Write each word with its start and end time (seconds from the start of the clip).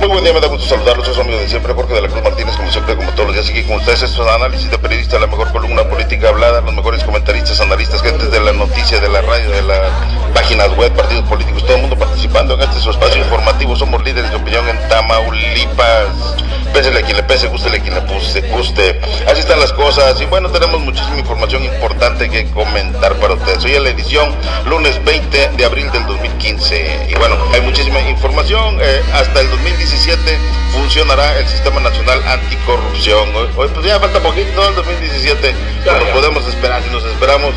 Muy 0.00 0.06
buen 0.06 0.22
día, 0.22 0.32
me 0.32 0.40
da 0.40 0.46
gusto 0.46 0.64
saludarlos, 0.64 1.06
soy 1.06 1.14
su 1.16 1.20
amigo 1.22 1.38
de 1.38 1.48
siempre, 1.48 1.74
Jorge 1.74 1.92
de 1.92 2.02
la 2.02 2.08
Cruz 2.08 2.22
Martínez, 2.22 2.56
como 2.56 2.70
siempre, 2.70 2.94
como 2.94 3.10
todos 3.12 3.26
los 3.26 3.34
días 3.34 3.50
aquí 3.50 3.64
con 3.64 3.78
ustedes. 3.78 4.02
Esto 4.02 4.22
es 4.22 4.32
análisis 4.32 4.70
de 4.70 4.78
periodista, 4.78 5.18
la 5.18 5.26
mejor 5.26 5.50
columna 5.50 5.82
política 5.88 6.28
hablada, 6.28 6.60
los 6.60 6.72
mejores 6.72 7.02
comentaristas, 7.02 7.60
analistas, 7.60 8.00
gentes 8.00 8.30
de 8.30 8.38
la 8.38 8.52
noticia, 8.52 9.00
de 9.00 9.08
la 9.08 9.22
radio, 9.22 9.50
de 9.50 9.62
las 9.62 9.90
páginas 10.34 10.74
web, 10.76 10.92
partidos 10.94 11.28
políticos, 11.28 11.64
todo 11.64 11.74
el 11.74 11.80
mundo 11.82 11.98
participando 11.98 12.54
en 12.54 12.60
este 12.62 12.78
su 12.78 12.90
espacio 12.90 13.20
informativo. 13.20 13.74
Somos 13.74 14.04
líderes 14.04 14.30
de 14.30 14.36
opinión 14.36 14.68
en 14.68 14.78
Tamaulipas. 14.88 16.36
Pésele 16.72 17.00
a 17.00 17.02
quien 17.02 17.16
le 17.16 17.22
pese, 17.24 17.48
gústele 17.48 17.78
a 17.78 17.82
quien 17.82 17.94
le 17.94 18.02
puse, 18.02 18.40
guste. 18.52 19.00
Así 19.26 19.40
están 19.40 19.58
las 19.58 19.72
cosas. 19.72 20.20
Y 20.20 20.26
bueno, 20.26 20.50
tenemos 20.50 20.80
muchísima 20.80 21.18
información 21.18 21.64
importante 21.64 22.28
que 22.28 22.44
comentar 22.50 23.14
para 23.14 23.34
ustedes. 23.34 23.64
Hoy 23.64 23.72
es 23.72 23.82
la 23.82 23.90
edición 23.90 24.32
lunes 24.66 25.02
20 25.04 25.48
de 25.56 25.64
abril 25.64 25.90
del 25.90 26.06
2015. 26.06 27.08
Y 27.10 27.14
bueno, 27.14 27.36
hay 27.52 27.62
muchísima 27.62 28.00
información. 28.02 28.78
Eh, 28.80 29.02
hasta 29.12 29.40
el 29.40 29.50
2017 29.88 30.38
funcionará 30.72 31.38
el 31.38 31.48
Sistema 31.48 31.80
Nacional 31.80 32.22
Anticorrupción. 32.26 33.34
Hoy, 33.34 33.48
hoy, 33.56 33.68
pues 33.72 33.86
ya 33.86 33.98
falta 33.98 34.20
poquito, 34.20 34.50
¿no? 34.54 34.68
El 34.68 34.74
2017. 34.74 35.54
Ya, 35.86 35.98
nos 35.98 36.08
podemos 36.10 36.46
esperar, 36.46 36.82
si 36.82 36.90
nos 36.90 37.04
esperamos 37.04 37.54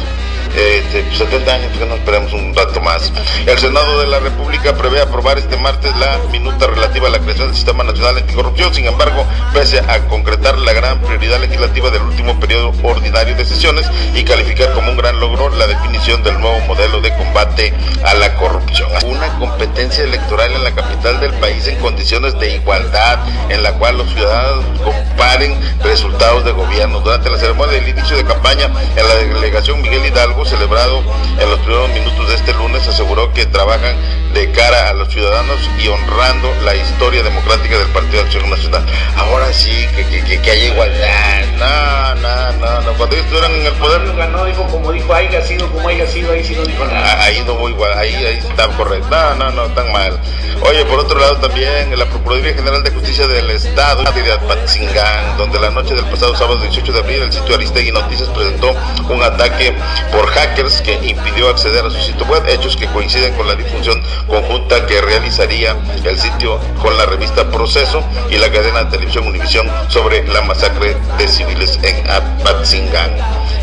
este, 0.55 1.05
70 1.15 1.53
años, 1.53 1.77
que 1.77 1.85
no 1.85 1.95
esperamos 1.95 2.33
un 2.33 2.55
rato 2.55 2.81
más. 2.81 3.11
El 3.45 3.57
Senado 3.57 3.99
de 3.99 4.07
la 4.07 4.19
República 4.19 4.75
prevé 4.75 5.01
aprobar 5.01 5.37
este 5.37 5.57
martes 5.57 5.95
la 5.97 6.19
minuta 6.31 6.67
relativa 6.67 7.07
a 7.07 7.11
la 7.11 7.19
creación 7.19 7.47
del 7.47 7.55
Sistema 7.55 7.83
Nacional 7.83 8.17
Anticorrupción. 8.17 8.73
Sin 8.73 8.85
embargo, 8.85 9.25
pese 9.53 9.79
a 9.79 10.07
concretar 10.07 10.57
la 10.57 10.73
gran 10.73 10.99
prioridad 11.01 11.39
legislativa 11.39 11.89
del 11.89 12.01
último 12.03 12.39
periodo 12.39 12.73
ordinario 12.83 13.35
de 13.35 13.45
sesiones 13.45 13.89
y 14.15 14.23
calificar 14.23 14.73
como 14.73 14.91
un 14.91 14.97
gran 14.97 15.19
logro 15.19 15.49
la 15.49 15.67
definición 15.67 16.23
del 16.23 16.39
nuevo 16.39 16.59
modelo 16.67 17.01
de 17.01 17.13
combate 17.15 17.73
a 18.03 18.13
la 18.13 18.33
corrupción. 18.35 18.89
Una 19.05 19.27
competencia 19.39 20.03
electoral 20.03 20.51
en 20.53 20.63
la 20.63 20.71
capital 20.71 21.19
del 21.19 21.33
país 21.35 21.67
en 21.67 21.77
condiciones 21.79 22.37
de 22.39 22.55
igualdad, 22.55 23.19
en 23.49 23.63
la 23.63 23.73
cual 23.73 23.97
los 23.97 24.09
ciudadanos 24.11 24.65
comparen 24.83 25.59
resultados 25.83 26.43
de 26.45 26.51
gobierno. 26.51 26.99
Durante 26.99 27.29
la 27.29 27.37
ceremonia 27.37 27.75
del 27.75 27.89
inicio 27.89 28.17
de 28.17 28.25
campaña 28.25 28.69
en 28.95 29.07
la 29.07 29.15
delegación 29.15 29.81
Miguel 29.81 30.05
Hidalgo, 30.05 30.40
celebrado 30.45 31.03
en 31.39 31.49
los 31.49 31.59
primeros 31.59 31.89
minutos 31.89 32.27
de 32.29 32.35
este 32.35 32.53
lunes 32.53 32.87
aseguró 32.87 33.33
que 33.33 33.45
trabajan 33.45 33.95
de 34.33 34.51
cara 34.51 34.89
a 34.89 34.93
los 34.93 35.09
ciudadanos 35.09 35.59
y 35.79 35.87
honrando 35.87 36.53
la 36.63 36.75
historia 36.75 37.23
democrática 37.23 37.77
del 37.77 37.87
Partido 37.89 38.19
de 38.19 38.25
Acción 38.25 38.49
Nacional. 38.49 38.85
Ahora 39.17 39.51
sí, 39.53 39.87
que, 39.95 40.23
que, 40.23 40.41
que, 40.41 40.51
haya 40.51 40.65
igualdad. 40.65 41.40
No, 41.61 42.15
no, 42.15 42.51
no, 42.53 42.81
no. 42.81 42.93
Cuando 42.97 43.15
ellos 43.15 43.25
estuvieran 43.25 43.51
en 43.51 43.65
el 43.67 43.73
poder. 43.73 44.15
Ganó, 44.15 44.45
dijo 44.45 44.65
como 44.67 44.91
dijo, 44.91 45.13
haya 45.13 45.41
sido 45.45 45.69
como 45.71 45.87
haya 45.87 46.07
sido, 46.07 46.31
ahí 46.31 46.43
sí 46.43 46.55
no 46.55 46.63
dijo 46.63 46.85
nada. 46.85 47.23
Ahí 47.23 47.43
no 47.45 47.69
igual, 47.69 47.93
ahí, 47.97 48.15
ahí 48.15 48.37
está 48.37 48.67
correcto. 48.69 49.07
No, 49.09 49.35
no, 49.35 49.51
no, 49.51 49.63
tan 49.73 49.91
mal. 49.91 50.19
Oye, 50.63 50.85
por 50.85 50.99
otro 50.99 51.19
lado 51.19 51.37
también, 51.37 51.97
la 51.97 52.05
Procuraduría 52.05 52.53
General 52.53 52.83
de 52.83 52.91
Justicia 52.91 53.27
del 53.27 53.49
Estado 53.51 54.03
de 54.03 54.31
Apatzingán, 54.31 55.37
donde 55.37 55.59
la 55.59 55.69
noche 55.69 55.95
del 55.95 56.05
pasado 56.05 56.35
sábado 56.35 56.57
18 56.57 56.93
de 56.93 56.99
abril 56.99 57.21
el 57.23 57.31
sitio 57.31 57.55
Aristegui 57.55 57.91
Noticias 57.91 58.29
presentó 58.29 58.75
un 59.09 59.23
ataque 59.23 59.75
por 60.11 60.27
hackers 60.27 60.81
que 60.81 60.93
impidió 61.03 61.49
acceder 61.49 61.85
a 61.85 61.89
su 61.89 61.99
sitio 61.99 62.25
web, 62.25 62.43
hechos 62.47 62.75
que 62.75 62.87
coinciden 62.87 63.33
con 63.33 63.47
la 63.47 63.55
difusión 63.55 64.01
conjunta 64.27 64.85
que 64.85 65.01
realizaría 65.01 65.75
el 66.03 66.19
sitio 66.19 66.59
con 66.81 66.97
la 66.97 67.05
revista 67.05 67.49
Proceso 67.49 68.03
y 68.29 68.37
la 68.37 68.51
cadena 68.51 68.83
de 68.83 68.91
televisión 68.91 69.27
Univisión 69.27 69.69
sobre 69.87 70.27
la 70.27 70.41
masacre 70.41 70.95
de 71.17 71.27
en 71.59 72.09
Apatzingán. 72.09 73.11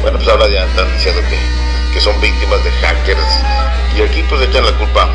Bueno, 0.03 0.19
pues 0.19 0.29
ahora 0.29 0.47
ya 0.49 0.65
están 0.65 0.93
diciendo 0.93 1.23
que, 1.31 1.39
que 1.95 2.01
son 2.01 2.21
víctimas 2.21 2.63
de 2.63 2.71
hackers 2.71 3.19
y 3.97 4.03
aquí 4.03 4.23
pues 4.29 4.43
echan 4.43 4.65
la 4.67 4.73
culpa. 4.73 5.09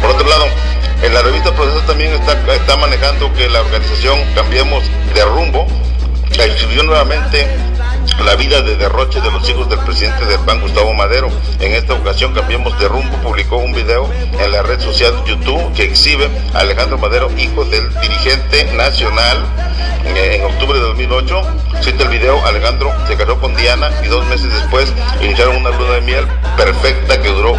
Por 0.00 0.10
otro 0.10 0.28
lado, 0.28 0.46
en 1.02 1.12
la 1.12 1.22
revista 1.22 1.52
Proceso 1.52 1.80
también 1.86 2.12
está, 2.12 2.34
está 2.54 2.76
manejando 2.76 3.32
que 3.34 3.48
la 3.48 3.60
organización 3.62 4.18
Cambiemos 4.34 4.84
de 5.12 5.24
Rumbo 5.24 5.66
exhibió 6.38 6.84
nuevamente 6.84 7.48
la 8.24 8.34
vida 8.34 8.62
de 8.62 8.76
derroche 8.76 9.20
de 9.20 9.30
los 9.30 9.48
hijos 9.48 9.68
del 9.68 9.78
presidente 9.80 10.24
del 10.26 10.40
PAN, 10.40 10.60
Gustavo 10.60 10.92
Madero. 10.94 11.30
En 11.60 11.72
esta 11.72 11.94
ocasión, 11.94 12.32
Cambiemos 12.34 12.78
de 12.78 12.88
Rumbo 12.88 13.16
publicó 13.18 13.56
un 13.58 13.72
video 13.72 14.08
en 14.38 14.52
la 14.52 14.62
red 14.62 14.80
social 14.80 15.12
YouTube 15.26 15.72
que 15.74 15.84
exhibe 15.84 16.28
a 16.54 16.60
Alejandro 16.60 16.98
Madero, 16.98 17.30
hijo 17.38 17.64
del 17.64 17.88
dirigente 18.00 18.64
nacional. 18.74 19.44
En 20.04 20.44
octubre 20.44 20.78
de 20.78 20.84
2008, 20.84 21.42
cita 21.80 22.04
el 22.04 22.08
video, 22.08 22.44
Alejandro 22.46 22.92
se 23.06 23.16
casó 23.16 23.38
con 23.40 23.54
Diana 23.56 23.90
y 24.04 24.08
dos 24.08 24.26
meses 24.26 24.52
después 24.52 24.92
iniciaron 25.20 25.56
una 25.56 25.70
luna 25.70 25.94
de 25.94 26.00
miel 26.00 26.26
perfecta 26.56 27.20
que 27.20 27.28
duró 27.28 27.56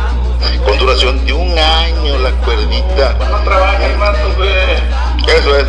con 0.66 0.78
duración 0.78 1.26
de 1.26 1.34
un 1.34 1.58
año 1.58 2.18
la 2.20 2.32
cuerdita. 2.44 3.16
No 3.30 3.44
trabajes 3.44 3.92
Eso 5.28 5.58
es 5.58 5.66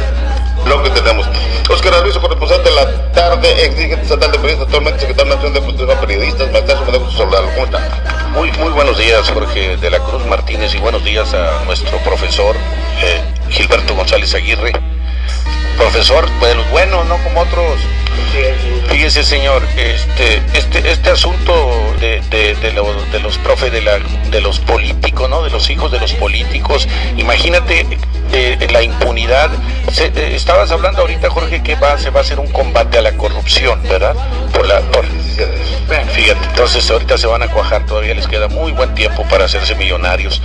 lo 0.66 0.82
que 0.82 0.90
tenemos. 0.90 1.26
Oscar 1.68 1.94
Arbizo, 1.94 2.20
corresponsal 2.20 2.62
de 2.64 2.70
la 2.72 3.12
tarde, 3.12 3.64
ex 3.64 3.76
dirigente 3.76 4.02
estatal 4.02 4.32
de 4.32 4.38
periodistas, 4.38 4.66
actualmente 4.66 5.00
secretario 5.00 5.34
nacional 5.34 5.54
de 5.54 5.60
Fundación 5.60 6.00
Periodistas, 6.00 6.52
maestro, 6.52 7.00
gusto 7.00 7.18
saludarlo. 7.18 7.50
¿Cómo 7.54 7.64
está? 7.66 8.30
Muy, 8.34 8.50
muy 8.52 8.70
buenos 8.70 8.98
días, 8.98 9.28
Jorge 9.30 9.76
de 9.76 9.90
la 9.90 9.98
Cruz 9.98 10.24
Martínez, 10.26 10.74
y 10.74 10.78
buenos 10.78 11.04
días 11.04 11.32
a 11.34 11.64
nuestro 11.64 11.98
profesor 11.98 12.56
eh, 13.02 13.20
Gilberto 13.50 13.94
González 13.94 14.34
Aguirre. 14.34 14.72
Profesor, 15.80 16.28
pues 16.38 16.50
de 16.50 16.56
los 16.56 16.70
buenos, 16.70 17.06
no 17.06 17.16
como 17.24 17.40
otros. 17.40 17.80
Fíjese, 18.90 19.24
señor, 19.24 19.62
este, 19.78 20.42
este, 20.52 20.90
este 20.90 21.10
asunto 21.10 21.72
de, 21.98 22.20
de, 22.30 22.54
de, 22.54 22.72
lo, 22.72 22.92
de 23.06 23.18
los 23.18 23.38
profes, 23.38 23.72
de, 23.72 23.80
la, 23.80 23.98
de 23.98 24.40
los 24.42 24.60
políticos, 24.60 25.30
¿no? 25.30 25.42
De 25.42 25.48
los 25.48 25.70
hijos 25.70 25.90
de 25.90 25.98
los 25.98 26.12
políticos. 26.12 26.86
Imagínate 27.16 27.86
eh, 28.32 28.68
la 28.70 28.82
impunidad. 28.82 29.50
Se, 29.90 30.08
eh, 30.08 30.34
estabas 30.34 30.70
hablando 30.70 31.00
ahorita, 31.00 31.30
Jorge, 31.30 31.62
que 31.62 31.76
va, 31.76 31.96
se 31.98 32.10
va 32.10 32.20
a 32.20 32.22
hacer 32.24 32.38
un 32.38 32.48
combate 32.48 32.98
a 32.98 33.02
la 33.02 33.12
corrupción, 33.12 33.82
¿verdad? 33.84 34.14
Por 34.52 34.66
la, 34.66 34.80
por, 34.80 35.06
fíjate, 36.12 36.46
entonces 36.46 36.90
ahorita 36.90 37.18
se 37.18 37.26
van 37.26 37.42
a 37.42 37.48
cuajar, 37.48 37.86
todavía 37.86 38.14
les 38.14 38.26
queda 38.26 38.48
muy 38.48 38.72
buen 38.72 38.94
tiempo 38.94 39.24
para 39.28 39.44
hacerse 39.44 39.74
millonarios. 39.74 40.40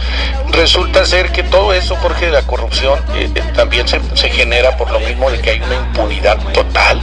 Resulta 0.52 1.06
ser 1.06 1.32
que 1.32 1.44
todo 1.44 1.74
eso, 1.74 1.96
Jorge, 1.98 2.28
de 2.28 2.32
la 2.32 2.44
corrupción 2.44 3.00
eh, 3.16 3.30
también 3.56 3.88
se, 3.88 4.00
se 4.16 4.30
genera 4.30 4.78
por 4.78 4.92
lo 4.92 5.00
mismo 5.00 5.30
de 5.30 5.40
que 5.40 5.52
hay 5.52 5.62
una 5.62 5.76
impunidad 5.76 6.38
total. 6.54 7.02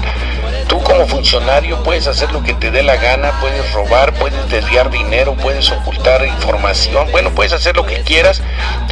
Tú 0.69 0.83
como 0.83 1.07
funcionario 1.07 1.83
puedes 1.83 2.07
hacer 2.07 2.33
lo 2.33 2.43
que 2.43 2.55
te 2.55 2.71
dé 2.71 2.83
la 2.83 2.97
gana, 2.97 3.33
puedes 3.41 3.73
robar, 3.75 4.15
puedes 4.15 4.49
desviar 4.49 4.91
dinero, 4.91 5.35
puedes 5.35 5.71
ocultar 5.71 6.25
información, 6.27 7.11
bueno, 7.11 7.31
puedes 7.31 7.53
hacer 7.53 7.77
lo 7.77 7.85
que 7.85 8.01
quieras 8.03 8.43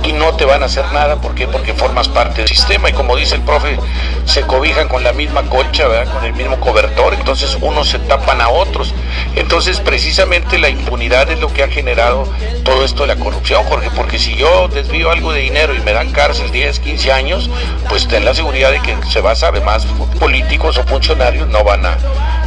y 0.04 0.12
no 0.12 0.34
te 0.36 0.44
van 0.44 0.62
a 0.62 0.66
hacer 0.66 0.84
nada. 0.92 1.22
¿Por 1.22 1.34
qué? 1.34 1.48
Porque 1.48 1.72
formas 1.72 2.08
parte 2.08 2.42
del 2.42 2.48
sistema 2.48 2.90
y 2.90 2.92
como 2.92 3.16
dice 3.16 3.36
el 3.36 3.42
profe, 3.42 3.78
se 4.26 4.42
cobijan 4.42 4.88
con 4.88 5.02
la 5.02 5.12
misma 5.12 5.42
colcha, 5.48 5.88
¿verdad? 5.88 6.12
con 6.12 6.24
el 6.24 6.34
mismo 6.34 6.60
cobertor, 6.60 7.14
entonces 7.14 7.56
unos 7.62 7.88
se 7.88 7.98
tapan 8.00 8.42
a 8.42 8.50
otros. 8.50 8.89
Entonces 9.36 9.80
precisamente 9.80 10.58
la 10.58 10.68
impunidad 10.68 11.30
es 11.30 11.40
lo 11.40 11.52
que 11.52 11.62
ha 11.62 11.68
generado 11.68 12.26
todo 12.64 12.84
esto 12.84 13.02
de 13.02 13.14
la 13.14 13.16
corrupción, 13.16 13.64
Jorge, 13.64 13.90
porque 13.96 14.18
si 14.18 14.34
yo 14.36 14.68
desvío 14.68 15.10
algo 15.10 15.32
de 15.32 15.40
dinero 15.40 15.74
y 15.74 15.80
me 15.80 15.92
dan 15.92 16.10
cárcel 16.10 16.50
10, 16.50 16.80
15 16.80 17.12
años, 17.12 17.50
pues 17.88 18.08
ten 18.08 18.24
la 18.24 18.34
seguridad 18.34 18.70
de 18.70 18.80
que 18.80 18.96
se 19.10 19.20
va 19.20 19.32
a 19.32 19.36
saber 19.36 19.62
más 19.62 19.86
políticos 20.18 20.78
o 20.78 20.84
funcionarios 20.84 21.48
no 21.48 21.64
van 21.64 21.86
a 21.86 21.96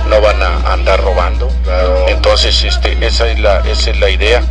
no 0.10 0.20
van 0.22 0.42
a 0.42 0.74
andar 0.74 1.02
robando. 1.02 1.50
Claro. 1.64 2.06
Entonces, 2.10 2.64
este, 2.64 2.98
esa 3.06 3.30
es 3.30 3.40
la, 3.40 3.60
esa 3.60 3.92
es 3.92 4.00
la 4.00 4.10
idea. 4.10 4.44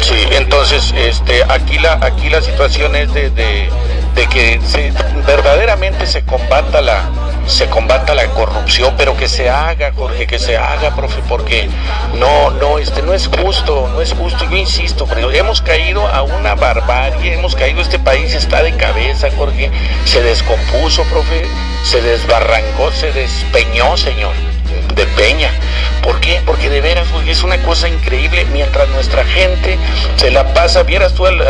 Sí, 0.00 0.26
entonces 0.32 0.92
este, 0.96 1.44
aquí, 1.44 1.78
la, 1.78 1.98
aquí 2.02 2.28
la 2.30 2.40
situación 2.42 2.96
es 2.96 3.12
de, 3.12 3.30
de, 3.30 3.68
de 4.14 4.26
que 4.28 4.60
se, 4.66 4.92
verdaderamente 5.26 6.06
se 6.06 6.24
combata 6.24 6.80
la, 6.80 7.04
se 7.46 7.66
combata 7.68 8.14
la 8.14 8.26
corrupción, 8.28 8.94
pero 8.96 9.16
que 9.16 9.28
se 9.28 9.50
haga, 9.50 9.92
Jorge, 9.92 10.26
que 10.26 10.38
se 10.38 10.56
haga, 10.56 10.94
profe, 10.94 11.20
porque 11.28 11.68
no, 12.14 12.50
no, 12.50 12.78
este, 12.78 13.02
no 13.02 13.12
es 13.12 13.28
justo, 13.28 13.88
no 13.92 14.00
es 14.00 14.12
justo, 14.12 14.44
yo 14.50 14.56
insisto, 14.56 15.06
Jorge, 15.06 15.38
hemos 15.38 15.60
caído 15.60 16.06
a 16.06 16.22
una 16.22 16.54
barbarie, 16.54 17.34
hemos 17.34 17.54
caído, 17.54 17.80
este 17.80 17.98
país 17.98 18.34
está 18.34 18.62
de 18.62 18.76
cabeza, 18.76 19.28
Jorge, 19.36 19.70
se 20.04 20.22
descompuso, 20.22 21.04
profe, 21.04 21.46
se 21.84 22.00
desbarrancó, 22.00 22.90
se 22.92 23.12
despeñó, 23.12 23.96
señor 23.96 24.32
de 24.94 25.06
Peña. 25.06 25.50
¿Por 26.02 26.20
qué? 26.20 26.40
Porque 26.44 26.70
de 26.70 26.80
veras, 26.80 27.10
güey, 27.12 27.30
es 27.30 27.42
una 27.42 27.58
cosa 27.62 27.88
increíble. 27.88 28.44
Mientras 28.52 28.88
nuestra 28.90 29.24
gente 29.24 29.78
se 30.16 30.30
la 30.30 30.52
pasa, 30.52 30.82
vieras 30.82 31.14
tú 31.14 31.26
al, 31.26 31.40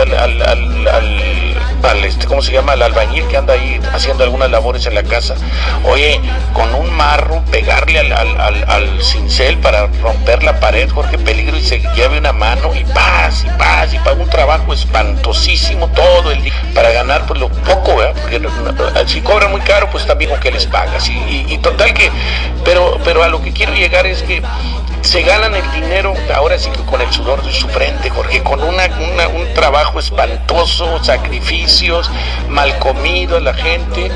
al 1.90 2.04
este, 2.04 2.26
¿cómo 2.26 2.42
se 2.42 2.52
llama? 2.52 2.72
Al 2.72 2.82
albañil 2.82 3.26
que 3.28 3.36
anda 3.36 3.54
ahí 3.54 3.80
haciendo 3.92 4.24
algunas 4.24 4.50
labores 4.50 4.86
en 4.86 4.94
la 4.94 5.02
casa. 5.02 5.34
Oye, 5.84 6.20
con 6.52 6.74
un 6.74 6.90
marro, 6.92 7.42
pegarle 7.50 7.98
al, 7.98 8.12
al, 8.12 8.40
al, 8.40 8.64
al 8.68 9.02
cincel 9.02 9.58
para 9.58 9.86
romper 10.02 10.42
la 10.42 10.60
pared, 10.60 10.88
Jorge 10.90 11.18
Peligro, 11.18 11.56
y 11.56 11.62
se 11.62 11.80
lleve 11.94 12.18
una 12.18 12.32
mano 12.32 12.74
y 12.74 12.84
paz, 12.84 13.44
y 13.44 13.58
paz, 13.58 13.92
y 13.94 13.98
paga 13.98 14.22
un 14.22 14.30
trabajo 14.30 14.72
espantosísimo 14.72 15.88
todo 15.88 16.30
el 16.30 16.42
día 16.42 16.52
para 16.74 16.90
ganar 16.90 17.26
pues 17.26 17.38
lo 17.40 17.48
poco, 17.48 17.96
¿verdad? 17.96 18.14
Porque 18.20 18.40
si 19.06 19.20
cobran 19.20 19.50
muy 19.50 19.60
caro, 19.60 19.88
pues 19.90 20.06
también 20.06 20.30
con 20.30 20.40
que 20.40 20.50
les 20.50 20.66
pagas. 20.66 21.08
Y, 21.08 21.12
y, 21.12 21.46
y 21.48 21.58
total 21.58 21.94
que, 21.94 22.10
pero, 22.64 22.98
pero 23.04 23.22
a 23.22 23.28
lo 23.28 23.42
que 23.42 23.52
quiero 23.52 23.72
llegar 23.74 24.06
es 24.06 24.22
que 24.22 24.42
se 25.04 25.22
ganan 25.22 25.54
el 25.54 25.70
dinero, 25.72 26.14
ahora 26.34 26.58
sí 26.58 26.70
que 26.70 26.80
con 26.80 27.00
el 27.00 27.12
sudor 27.12 27.44
de 27.44 27.52
su 27.52 27.68
frente, 27.68 28.08
Jorge, 28.08 28.42
con 28.42 28.62
una, 28.62 28.86
un 28.86 29.52
trabajo 29.54 30.00
espantoso, 30.00 31.02
sacrificios, 31.04 32.10
mal 32.48 32.78
comido 32.78 33.36
a 33.36 33.40
la 33.40 33.52
gente, 33.52 34.10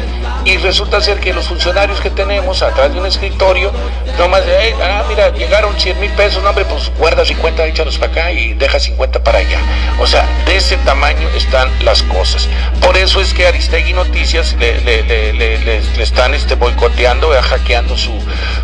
y 0.45 0.57
resulta 0.57 1.01
ser 1.03 1.21
que 1.21 1.35
los 1.35 1.47
funcionarios 1.47 2.01
que 2.01 2.09
tenemos 2.09 2.63
atrás 2.63 2.93
de 2.93 2.99
un 2.99 3.07
escritorio, 3.07 3.71
nomás 4.19 4.47
de, 4.47 4.75
ah, 4.83 5.05
mira, 5.09 5.29
llegaron 5.29 5.79
100 5.79 6.01
mil 6.01 6.11
pesos, 6.13 6.43
no, 6.43 6.49
hombre, 6.49 6.65
pues 6.65 6.91
guarda 6.97 7.25
50, 7.25 7.67
échalos 7.67 7.99
para 7.99 8.13
acá 8.13 8.33
y 8.33 8.55
deja 8.55 8.81
50 8.81 9.23
para 9.23 9.41
allá. 9.41 9.59
O 10.01 10.07
sea, 10.07 10.27
de 10.47 10.57
ese 10.57 10.79
tamaño 10.79 11.29
están 11.37 11.71
las 11.85 12.03
cosas. 12.03 12.49
Por 12.81 12.97
eso 12.97 13.21
es 13.21 13.35
que 13.35 13.47
Aristegui 13.47 13.93
Noticias 13.93 14.57
le, 14.59 14.81
le, 14.81 16.03
están 16.03 16.33
este, 16.33 16.55
boicoteando, 16.55 17.31
hackeando 17.43 17.97
su, 17.97 18.13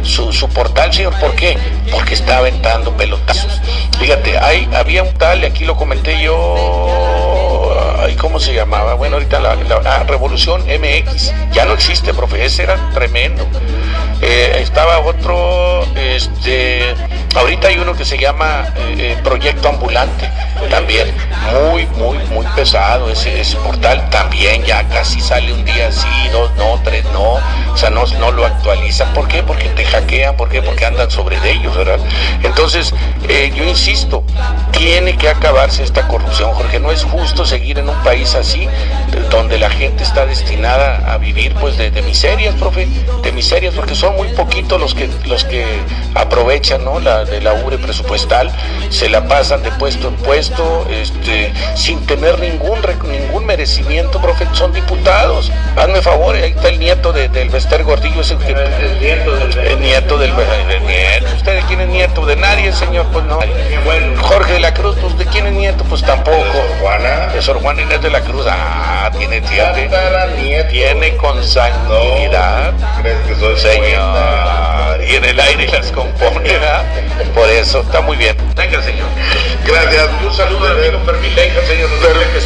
su, 0.02 0.32
su 0.32 0.48
portal, 0.48 0.92
señor. 0.92 1.14
¿Por 1.20 1.34
qué? 1.34 1.58
Porque 1.90 2.13
está 2.14 2.38
aventando 2.38 2.96
pelotazos. 2.96 3.60
Fíjate, 3.98 4.38
hay, 4.38 4.68
había 4.74 5.02
un 5.02 5.12
tal, 5.14 5.42
y 5.42 5.46
aquí 5.46 5.64
lo 5.64 5.76
comenté 5.76 6.22
yo, 6.22 7.76
ay, 8.00 8.14
¿cómo 8.16 8.40
se 8.40 8.54
llamaba? 8.54 8.94
Bueno, 8.94 9.16
ahorita 9.16 9.40
la, 9.40 9.54
la, 9.56 10.02
Revolución 10.04 10.62
MX, 10.62 11.32
ya 11.52 11.64
no 11.64 11.74
existe, 11.74 12.14
profe, 12.14 12.44
ese 12.44 12.62
era 12.64 12.90
tremendo. 12.94 13.46
Eh, 14.20 14.58
estaba 14.60 15.00
otro, 15.00 15.84
este, 15.96 16.94
ahorita 17.34 17.68
hay 17.68 17.78
uno 17.78 17.94
que 17.94 18.04
se 18.04 18.18
llama 18.18 18.66
eh, 18.76 18.94
eh, 18.98 19.20
Proyecto 19.22 19.68
Ambulante, 19.68 20.30
también 20.70 21.14
muy, 21.52 21.86
muy, 21.98 22.18
muy 22.28 22.46
pesado 22.54 23.10
ese, 23.10 23.40
ese 23.40 23.56
portal, 23.58 24.08
también 24.10 24.62
ya 24.64 24.86
casi 24.88 25.20
sale 25.20 25.52
un 25.52 25.64
día 25.64 25.90
sí, 25.92 26.08
dos 26.32 26.50
no, 26.56 26.80
tres 26.82 27.04
no, 27.12 27.34
o 27.34 27.76
sea, 27.76 27.90
no, 27.90 28.06
no 28.18 28.30
lo 28.30 28.46
actualizan. 28.46 29.12
¿Por 29.12 29.28
qué? 29.28 29.42
Porque 29.42 29.68
te 29.70 29.84
hackean, 29.84 30.36
¿por 30.36 30.48
qué? 30.48 30.62
Porque 30.62 30.84
andan 30.84 31.10
sobre 31.10 31.40
de 31.40 31.52
ellos, 31.52 31.76
¿verdad? 31.76 31.98
Entonces, 32.42 32.94
yo 33.54 33.64
insisto, 33.64 34.24
tiene 34.72 35.16
que 35.16 35.28
acabarse 35.28 35.82
esta 35.82 36.06
corrupción, 36.08 36.52
Jorge, 36.52 36.78
no 36.80 36.90
es 36.90 37.04
justo 37.04 37.44
seguir 37.44 37.78
en 37.78 37.88
un 37.88 38.02
país 38.02 38.34
así, 38.34 38.68
donde 39.30 39.58
la 39.58 39.70
gente 39.70 40.02
está 40.02 40.26
destinada 40.26 41.12
a 41.12 41.18
vivir 41.18 41.54
pues 41.54 41.76
de, 41.76 41.90
de 41.90 42.02
miserias, 42.02 42.54
profe, 42.56 42.88
de 43.22 43.32
miserias, 43.32 43.74
porque 43.74 43.94
son 43.94 44.16
muy 44.16 44.28
poquitos 44.28 44.80
los 44.80 44.94
que, 44.94 45.08
los 45.26 45.44
que 45.44 45.64
aprovechan 46.14 46.84
¿no? 46.84 47.00
la, 47.00 47.23
de 47.24 47.40
la 47.40 47.54
URE 47.54 47.78
presupuestal, 47.78 48.50
se 48.90 49.08
la 49.08 49.26
pasan 49.26 49.62
de 49.62 49.70
puesto 49.72 50.08
en 50.08 50.16
puesto, 50.16 50.86
este, 50.90 51.52
sin 51.74 52.04
tener 52.06 52.38
ningún, 52.40 52.80
ningún 53.10 53.43
merecimiento, 53.64 54.20
profe, 54.20 54.46
son 54.52 54.74
diputados. 54.74 55.50
Hazme 55.74 56.02
favor, 56.02 56.36
ahí 56.36 56.50
está 56.50 56.68
el 56.68 56.78
nieto 56.78 57.14
de, 57.14 57.30
del 57.30 57.48
Bester 57.48 57.82
Gordillo, 57.82 58.20
es 58.20 58.30
el, 58.30 58.38
el, 58.42 59.00
nieto 59.00 59.36
del, 59.36 59.58
el 59.58 59.80
nieto 59.80 60.18
del, 60.18 60.34
nieto. 60.86 61.26
¿Usted 61.34 61.54
de 61.54 61.62
quién 61.62 61.80
es 61.80 61.88
nieto? 61.88 62.26
De 62.26 62.36
nadie, 62.36 62.70
señor, 62.74 63.06
pues 63.10 63.24
no. 63.24 63.40
Jorge 64.20 64.52
de 64.52 64.60
la 64.60 64.74
Cruz, 64.74 64.96
pues 65.00 65.16
de 65.16 65.24
quién 65.24 65.46
es 65.46 65.54
nieto, 65.54 65.82
pues 65.84 66.02
tampoco. 66.02 66.36
De 66.36 66.78
Juana. 66.80 67.28
De 67.32 67.40
Sor 67.40 67.58
Juana 67.62 67.80
Inés 67.80 68.02
de 68.02 68.10
la 68.10 68.20
Cruz, 68.20 68.44
ah, 68.50 69.10
tiene, 69.16 69.40
tiene, 69.40 69.88
tiene 70.64 71.16
consanguinidad. 71.16 72.74
¿Crees 73.00 73.18
que 73.26 73.34
soy 73.36 73.56
señor? 73.56 75.02
Y 75.08 75.16
en 75.16 75.24
el 75.24 75.40
aire 75.40 75.68
las 75.68 75.90
compone, 75.90 76.52
¿verdad? 76.52 76.84
Por 77.34 77.48
eso 77.48 77.80
está 77.80 78.02
muy 78.02 78.16
bien. 78.16 78.36
Venga, 78.56 78.82
señor. 78.82 79.08
Gracias. 79.66 80.08
Un 80.22 80.34
saludo 80.34 80.66
al 80.66 80.78
amigo 80.78 81.00
Fermín 81.04 81.34
Leija, 81.34 81.60
señor. 81.66 81.88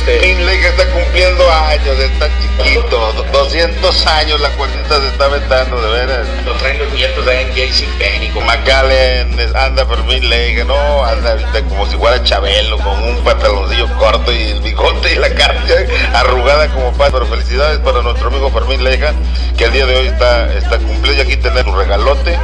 Fermín 0.04 0.46
Leija 0.46 0.68
está 0.68 0.84
cumpliendo 0.86 1.07
años, 1.50 1.98
está 1.98 2.28
chiquito. 2.40 3.12
200 3.32 4.06
años 4.06 4.40
la 4.40 4.50
cuenta 4.50 5.00
se 5.00 5.06
está 5.08 5.24
aventando, 5.24 5.80
de 5.80 5.90
veras. 5.90 6.26
Lo 6.44 6.52
traen 6.54 6.78
los 6.78 6.92
nietos 6.92 7.24
de 7.24 7.40
en 7.40 7.54
JC 7.54 7.86
Penny. 7.98 8.28
Con 8.30 8.44
McAllen, 8.44 9.38
anda 9.54 9.86
Fermín 9.86 10.28
Leija, 10.28 10.64
no, 10.64 11.04
anda 11.04 11.36
como 11.68 11.86
si 11.86 11.96
fuera 11.96 12.22
Chabelo, 12.22 12.78
con 12.78 13.02
un 13.02 13.16
pantaloncillo 13.24 13.88
corto 13.98 14.32
y 14.32 14.42
el 14.50 14.60
bigote 14.60 15.12
y 15.12 15.16
la 15.16 15.30
cara 15.30 15.62
arrugada 16.14 16.68
como 16.68 16.92
pan. 16.92 17.10
Pero 17.12 17.26
felicidades 17.26 17.78
para 17.78 18.02
nuestro 18.02 18.28
amigo 18.28 18.50
Fermín 18.50 18.84
Leija, 18.84 19.12
que 19.56 19.64
el 19.64 19.72
día 19.72 19.86
de 19.86 19.96
hoy 19.96 20.06
está, 20.08 20.52
está 20.54 20.78
cumplido 20.78 21.16
y 21.16 21.20
aquí 21.20 21.36
tenemos 21.36 21.72
un 21.72 21.78
regalote. 21.78 22.38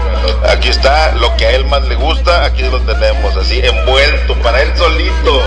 Aquí 0.49 0.69
está 0.69 1.13
lo 1.13 1.35
que 1.37 1.47
a 1.47 1.51
él 1.51 1.65
más 1.67 1.83
le 1.83 1.97
gusta, 1.97 2.45
aquí 2.45 2.63
lo 2.63 2.81
tenemos 2.81 3.37
así 3.37 3.61
envuelto 3.63 4.35
para 4.37 4.63
él 4.63 4.73
solito. 4.77 5.43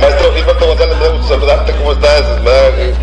Maestro 0.00 0.32
Gilberto 0.34 0.66
González, 0.66 0.96
me 0.98 1.08
gusta 1.08 1.28
saludarte, 1.28 1.72
¿cómo 1.72 1.92
estás? 1.92 2.22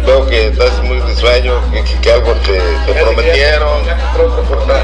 Veo 0.06 0.28
que 0.28 0.48
estás 0.48 0.84
muy 0.84 1.00
risueño, 1.00 1.54
que, 1.72 1.84
que 1.84 2.12
algo 2.12 2.34
te, 2.34 2.60
te 2.86 3.02
prometieron. 3.02 3.82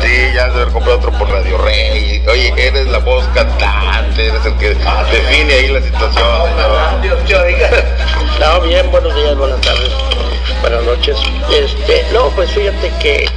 Sí, 0.02 0.34
ya 0.34 0.46
haber 0.46 0.70
comprado 0.70 0.98
otro 0.98 1.12
por 1.12 1.30
Radio 1.30 1.58
Rey. 1.58 2.24
Oye, 2.30 2.54
eres 2.58 2.88
la 2.88 3.00
voz 3.00 3.26
cantante, 3.34 4.28
eres 4.28 4.46
el 4.46 4.58
que 4.58 4.70
define 4.70 5.54
ahí 5.54 5.68
la 5.68 5.82
situación. 5.82 6.26
Oiga. 7.44 7.70
No, 8.40 8.62
bien, 8.62 8.92
buenos 8.92 9.16
días, 9.16 9.36
buenas 9.36 9.60
tardes, 9.62 9.90
buenas 10.62 10.84
noches. 10.84 11.18
Este, 11.52 12.06
no, 12.14 12.30
pues 12.30 12.52
fíjate 12.52 12.92
que 13.02 13.28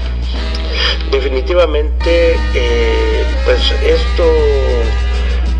definitivamente, 1.11 2.38
eh, 2.55 3.25
pues 3.46 3.73
esto 3.82 4.25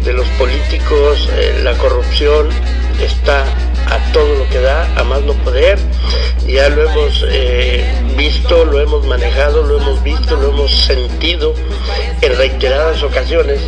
de 0.05 0.13
los 0.13 0.29
políticos, 0.31 1.27
eh, 1.33 1.61
la 1.63 1.73
corrupción 1.79 2.51
está 3.05 3.45
a 3.87 4.13
todo 4.13 4.35
lo 4.35 4.49
que 4.49 4.61
da, 4.61 4.89
a 4.97 5.05
más 5.05 5.23
no 5.23 5.33
poder. 5.35 5.79
Ya 6.47 6.69
lo 6.69 6.89
hemos 6.89 7.25
eh, 7.29 7.85
visto, 8.17 8.65
lo 8.65 8.81
hemos 8.81 9.07
manejado, 9.07 9.63
lo 9.63 9.81
hemos 9.81 10.03
visto, 10.03 10.37
lo 10.37 10.51
hemos 10.51 10.71
sentido 10.71 11.55
en 12.21 12.37
reiteradas 12.37 13.03
ocasiones, 13.03 13.61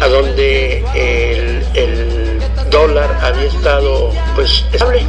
a 0.00 0.08
donde 0.08 0.84
el, 0.94 1.66
el 1.74 2.40
dólar 2.70 3.18
había 3.22 3.46
estado 3.46 4.10
pues 4.34 4.64
estable 4.72 5.06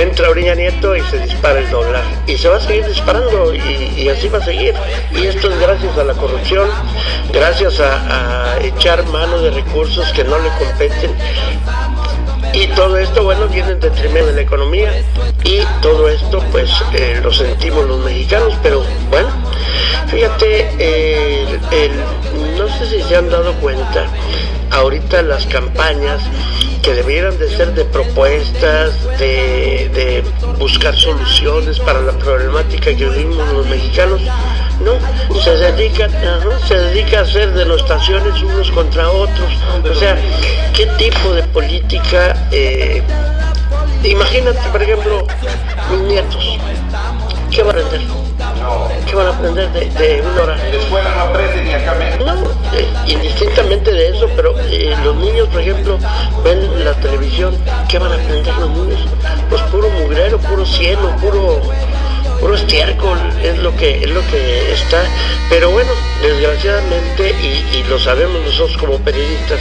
entra 0.00 0.30
Oriña 0.30 0.54
Nieto 0.54 0.96
y 0.96 1.02
se 1.02 1.18
dispara 1.18 1.60
el 1.60 1.70
dólar. 1.70 2.02
Y 2.26 2.36
se 2.36 2.48
va 2.48 2.56
a 2.56 2.60
seguir 2.60 2.86
disparando 2.86 3.54
y, 3.54 4.08
así 4.08 4.28
va 4.28 4.38
a 4.38 4.44
seguir. 4.44 4.74
Y 5.12 5.26
esto 5.26 5.50
es 5.50 5.60
gracias 5.60 5.96
a 5.98 6.04
la 6.04 6.14
corrupción, 6.14 6.68
gracias 7.32 7.80
a, 7.80 8.58
echar 8.62 9.04
mano 9.06 9.40
de 9.40 9.50
recursos 9.50 10.10
que 10.12 10.24
no 10.24 10.38
le 10.38 10.48
competen. 10.58 11.12
Y 12.52 12.66
todo 12.68 12.98
esto, 12.98 13.22
bueno, 13.22 13.46
viene 13.46 13.72
en 13.72 13.80
detrimento 13.80 14.26
de 14.26 14.32
la 14.34 14.40
economía 14.40 14.92
y 15.44 15.60
todo 15.80 16.08
esto, 16.08 16.42
pues, 16.50 16.70
eh, 16.92 17.20
lo 17.22 17.32
sentimos 17.32 17.86
los 17.86 18.00
mexicanos, 18.00 18.54
pero 18.62 18.82
bueno, 19.08 19.28
fíjate, 20.08 20.68
no 22.58 22.68
sé 22.68 22.86
si 22.86 23.02
se 23.02 23.16
han 23.16 23.30
dado 23.30 23.54
cuenta, 23.54 24.06
ahorita 24.70 25.22
las 25.22 25.46
campañas 25.46 26.20
que 26.82 26.94
debieran 26.94 27.38
de 27.38 27.48
ser 27.48 27.74
de 27.74 27.84
propuestas, 27.84 28.94
de, 29.18 30.24
buscar 30.58 30.94
soluciones 30.94 31.78
para 31.80 32.00
la 32.00 32.12
problemática 32.12 32.94
que 32.94 33.08
vivimos 33.08 33.48
los 33.52 33.66
mexicanos, 33.66 34.20
no, 34.80 34.94
se 35.40 35.56
dedican, 35.56 36.10
se 36.66 36.74
dedica 36.74 37.20
a 37.20 37.22
hacer 37.22 37.52
denostaciones 37.52 38.42
unos 38.42 38.70
contra 38.70 39.10
otros. 39.10 39.52
O 39.88 39.94
sea, 39.94 40.18
¿qué 40.74 40.86
tipo 40.98 41.32
de 41.34 41.42
política? 41.44 42.48
Eh, 42.50 43.02
imagínate, 44.04 44.60
por 44.70 44.82
ejemplo, 44.82 45.26
mis 45.90 46.00
nietos, 46.00 46.58
¿qué 47.50 47.62
van 47.62 47.76
a 47.76 47.80
aprender? 47.80 48.19
¿Qué 49.06 49.14
van 49.16 49.26
a 49.26 49.30
aprender 49.30 49.70
de, 49.70 50.20
una 50.20 50.42
hora? 50.42 50.66
En 50.66 50.76
la 50.76 50.82
escuela 50.82 51.14
no 51.14 51.20
aprenden 51.22 51.64
ni 51.64 51.72
acá 51.72 51.96
No, 52.18 52.34
eh, 52.76 52.86
indistintamente 53.06 53.90
de 53.90 54.08
eso, 54.08 54.28
pero 54.36 54.54
eh, 54.58 54.94
los 55.02 55.16
niños, 55.16 55.48
por 55.48 55.60
ejemplo, 55.60 55.98
ven 56.44 56.84
la 56.84 56.92
televisión, 56.94 57.56
¿qué 57.88 57.98
van 57.98 58.12
a 58.12 58.16
aprender 58.16 58.54
los 58.58 58.70
niños? 58.70 59.00
Pues 59.48 59.62
puro 59.62 59.88
mugrero, 59.90 60.38
puro 60.38 60.66
cielo, 60.66 61.14
puro 61.20 61.60
puro 62.40 62.54
estiércol 62.54 63.18
es 63.42 63.58
lo 63.58 63.76
que 63.76 64.02
es 64.02 64.08
lo 64.08 64.26
que 64.28 64.72
está 64.72 65.04
pero 65.50 65.70
bueno 65.70 65.90
desgraciadamente 66.22 67.34
y, 67.38 67.76
y 67.76 67.84
lo 67.84 67.98
sabemos 67.98 68.40
nosotros 68.42 68.78
como 68.78 68.96
periodistas 68.96 69.60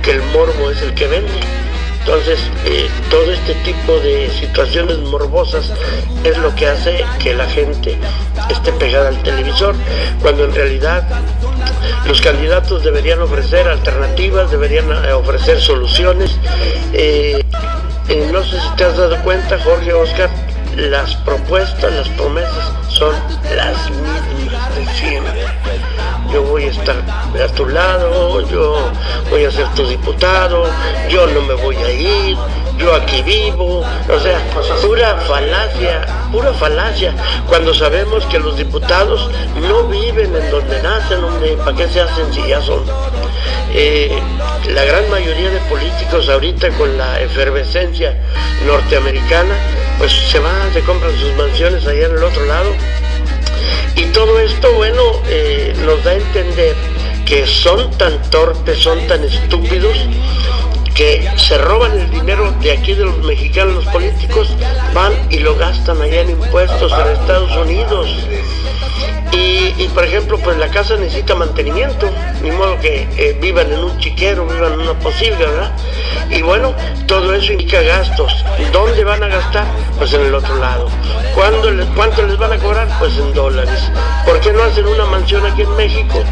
que 0.00 0.12
el 0.12 0.22
morbo 0.22 0.70
es 0.70 0.80
el 0.80 0.94
que 0.94 1.06
vende 1.06 1.40
entonces, 2.06 2.38
eh, 2.66 2.86
todo 3.08 3.32
este 3.32 3.54
tipo 3.54 3.98
de 4.00 4.28
situaciones 4.28 4.98
morbosas 4.98 5.72
es 6.22 6.36
lo 6.36 6.54
que 6.54 6.66
hace 6.66 7.02
que 7.18 7.32
la 7.32 7.46
gente 7.46 7.98
esté 8.50 8.72
pegada 8.72 9.08
al 9.08 9.22
televisor, 9.22 9.74
cuando 10.20 10.44
en 10.44 10.54
realidad 10.54 11.02
los 12.06 12.20
candidatos 12.20 12.84
deberían 12.84 13.22
ofrecer 13.22 13.66
alternativas, 13.66 14.50
deberían 14.50 14.84
eh, 14.92 15.12
ofrecer 15.14 15.58
soluciones. 15.58 16.36
Eh, 16.92 17.42
no 18.30 18.44
sé 18.44 18.60
si 18.60 18.76
te 18.76 18.84
has 18.84 18.98
dado 18.98 19.16
cuenta, 19.22 19.58
Jorge 19.60 19.94
Oscar, 19.94 20.28
las 20.76 21.16
propuestas, 21.16 21.90
las 21.90 22.08
promesas 22.10 22.70
son 22.90 23.14
las 23.56 23.90
mismas 23.90 24.76
de 24.76 24.86
siempre. 24.92 25.46
Yo 26.34 26.42
voy 26.42 26.64
a 26.64 26.70
estar 26.70 26.96
a 26.96 27.46
tu 27.52 27.64
lado, 27.64 28.40
yo 28.50 28.90
voy 29.30 29.44
a 29.44 29.52
ser 29.52 29.68
tu 29.74 29.86
diputado, 29.86 30.64
yo 31.08 31.28
no 31.28 31.42
me 31.42 31.54
voy 31.54 31.76
a 31.76 31.92
ir, 31.92 32.36
yo 32.76 32.92
aquí 32.92 33.22
vivo, 33.22 33.84
o 34.08 34.18
sea, 34.18 34.42
pura 34.82 35.14
falacia, 35.28 36.04
pura 36.32 36.52
falacia, 36.52 37.14
cuando 37.46 37.72
sabemos 37.72 38.26
que 38.26 38.40
los 38.40 38.56
diputados 38.56 39.30
no 39.60 39.84
viven 39.84 40.34
en 40.34 40.50
donde 40.50 40.82
nacen, 40.82 41.20
donde, 41.20 41.56
¿para 41.58 41.76
qué 41.76 41.88
se 41.88 42.00
hacen 42.00 42.34
si 42.34 42.44
ya 42.48 42.60
son? 42.60 42.82
Eh, 43.72 44.20
la 44.70 44.84
gran 44.84 45.08
mayoría 45.10 45.50
de 45.50 45.60
políticos 45.70 46.28
ahorita 46.28 46.70
con 46.70 46.98
la 46.98 47.20
efervescencia 47.20 48.18
norteamericana, 48.66 49.54
pues 49.98 50.10
se 50.10 50.40
van, 50.40 50.72
se 50.72 50.80
compran 50.80 51.16
sus 51.16 51.32
mansiones 51.34 51.86
allá 51.86 52.06
en 52.06 52.16
el 52.16 52.24
otro 52.24 52.44
lado. 52.44 52.70
Y 53.96 54.04
todo 54.06 54.40
esto, 54.40 54.72
bueno, 54.74 55.02
eh, 55.28 55.74
nos 55.84 56.02
da 56.04 56.12
a 56.12 56.14
entender 56.14 56.74
que 57.24 57.46
son 57.46 57.90
tan 57.92 58.20
torpes, 58.30 58.78
son 58.78 59.06
tan 59.06 59.24
estúpidos, 59.24 59.96
que 60.94 61.28
se 61.36 61.58
roban 61.58 61.98
el 61.98 62.10
dinero 62.10 62.52
de 62.60 62.72
aquí 62.72 62.94
de 62.94 63.04
los 63.04 63.18
mexicanos, 63.18 63.74
los 63.74 63.86
políticos, 63.86 64.48
van 64.94 65.12
y 65.28 65.38
lo 65.38 65.56
gastan 65.56 66.00
allá 66.00 66.20
en 66.20 66.30
impuestos 66.30 66.92
en 66.92 67.08
Estados 67.08 67.56
Unidos. 67.56 68.08
Y, 69.76 69.88
por 69.88 70.04
ejemplo, 70.04 70.38
pues 70.38 70.56
la 70.58 70.68
casa 70.68 70.96
necesita 70.96 71.34
mantenimiento, 71.34 72.08
ni 72.42 72.52
modo 72.52 72.78
que 72.78 73.08
eh, 73.16 73.36
vivan 73.40 73.72
en 73.72 73.80
un 73.80 73.98
chiquero, 73.98 74.46
vivan 74.46 74.74
en 74.74 74.80
una 74.82 74.94
posible, 75.00 75.36
¿verdad? 75.36 75.72
Y 76.30 76.42
bueno, 76.42 76.72
todo 77.06 77.34
eso 77.34 77.52
indica 77.52 77.82
gastos. 77.82 78.44
¿Dónde 78.72 79.02
van 79.02 79.22
a 79.24 79.28
gastar? 79.28 79.66
Pues 79.98 80.12
en 80.12 80.22
el 80.22 80.34
otro 80.34 80.56
lado. 80.56 80.88
¿Cuándo 81.34 81.70
¿Cuánto 81.96 82.22
les 82.22 82.38
van 82.38 82.52
a 82.52 82.58
cobrar? 82.58 82.88
Pues 83.00 83.16
en 83.18 83.34
dólares. 83.34 83.90
¿Por 84.24 84.38
qué 84.40 84.52
no 84.52 84.62
hacen 84.62 84.86
una 84.86 85.04
mansión 85.06 85.44
aquí 85.44 85.62
en 85.62 85.76
México? 85.76 86.22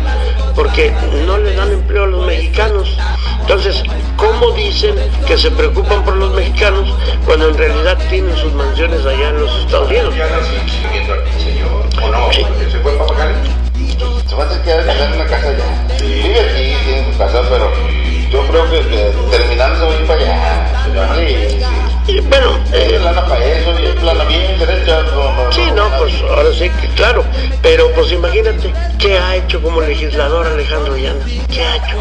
Porque 0.55 0.93
no 1.27 1.39
le 1.39 1.55
dan 1.55 1.73
empleo 1.73 2.05
a 2.05 2.07
los 2.07 2.27
mexicanos. 2.27 2.97
Entonces, 3.41 3.83
¿cómo 4.17 4.53
dicen 4.53 4.95
que 5.27 5.37
se 5.37 5.51
preocupan 5.51 6.05
por 6.05 6.17
los 6.17 6.33
mexicanos 6.33 6.89
cuando 7.25 7.49
en 7.49 7.59
realidad 7.59 7.99
tienen 8.09 8.37
sus 8.37 8.53
mansiones 8.53 9.05
allá 9.05 9.31
en 9.31 9.41
los 9.41 9.59
Estados 9.61 9.89
Unidos? 9.89 10.15
¿O 12.03 12.09
no? 12.09 12.33
¿Se 14.33 14.39
va 14.39 14.45
a 14.45 14.49
tener 14.49 14.63
que 14.65 15.05
en 15.05 15.19
la 15.19 15.27
casa 15.27 15.53
ya. 15.53 15.97
Vive 16.03 16.41
aquí, 16.41 16.75
tiene 16.87 17.13
su 17.13 17.19
casa, 17.19 17.43
pero 17.51 17.71
yo 18.31 18.47
creo 18.47 18.71
que, 18.71 18.79
que 18.89 19.13
terminando 19.31 19.79
se 19.79 19.85
va 19.85 19.93
a 19.93 20.01
ir 20.01 20.07
para 20.07 20.21
allá. 20.21 21.17
Sí, 21.17 21.92
Y 22.07 22.19
bueno, 22.21 22.59
eh, 22.73 22.99
plana 23.01 23.25
para 23.27 23.45
eso, 23.45 23.79
y 23.79 23.99
plana 23.99 24.25
bien 24.25 24.59
derecha. 24.59 25.03
No, 25.03 25.45
no, 25.45 25.53
Sí, 25.53 25.63
no, 25.75 25.89
pues 25.99 26.13
ahora 26.23 26.53
sí 26.53 26.69
claro, 26.97 27.25
pero 27.63 27.91
pues 27.93 28.11
imagínate, 28.11 28.73
¿qué 28.99 29.19
ha 29.19 29.37
hecho 29.37 29.63
como 29.63 29.81
legislador 29.81 30.47
Alejandro 30.47 30.97
Llana? 30.97 31.25
¿Qué 31.49 31.63
ha 31.63 31.77
hecho? 31.77 31.97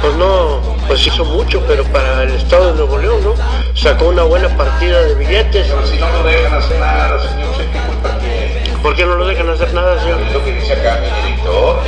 Pues 0.00 0.14
no, 0.14 0.60
pues 0.88 1.06
hizo 1.06 1.24
mucho, 1.24 1.62
pero 1.68 1.84
para 1.84 2.24
el 2.24 2.34
Estado 2.34 2.72
de 2.72 2.78
Nuevo 2.78 2.98
León, 2.98 3.22
¿no? 3.22 3.34
Sacó 3.74 4.06
una 4.06 4.24
buena 4.24 4.48
partida 4.56 5.00
de 5.02 5.14
billetes. 5.14 5.68
Pero 5.68 5.86
si 5.86 5.96
no 5.98 6.10
nos 6.10 6.24
dejan 6.24 6.54
hacer 6.54 6.80
nada, 6.80 7.28
señor, 7.28 7.50
¿usted 7.50 7.70
qué 7.70 7.78
culpa 7.78 8.18
tiene? 8.18 8.80
¿Por 8.82 8.96
qué 8.96 9.04
no 9.04 9.14
lo 9.14 9.26
dejan 9.26 9.48
hacer 9.50 9.72
nada, 9.74 10.00
señor? 10.00 10.20
Es 10.22 10.32
lo 10.32 10.44
que 10.44 10.52
dice 10.52 10.72
acá 10.72 10.98
mi 11.00 11.30
director. 11.30 11.78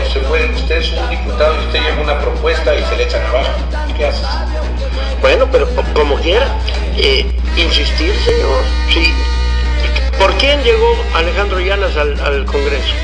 Usted, 0.54 0.76
es 0.76 0.92
un 0.92 1.10
diputado 1.10 1.54
y 1.54 1.66
usted 1.66 1.80
lleva 1.80 2.02
una 2.02 2.18
propuesta 2.20 2.74
y 2.74 2.84
se 2.84 2.96
le 2.96 3.04
echan 3.04 3.22
abajo. 3.26 3.50
¿Y 3.88 3.92
qué 3.94 4.06
haces? 4.06 4.26
Bueno, 5.22 5.48
pero 5.50 5.68
como 5.94 6.16
quiera, 6.16 6.46
eh, 6.96 7.24
insistir, 7.56 8.12
señor, 8.24 8.62
sí. 8.92 9.14
¿Por 10.18 10.34
quién 10.34 10.62
llegó 10.62 10.94
Alejandro 11.14 11.60
Llanas 11.60 11.96
al, 11.96 12.20
al 12.20 12.44
Congreso? 12.44 12.94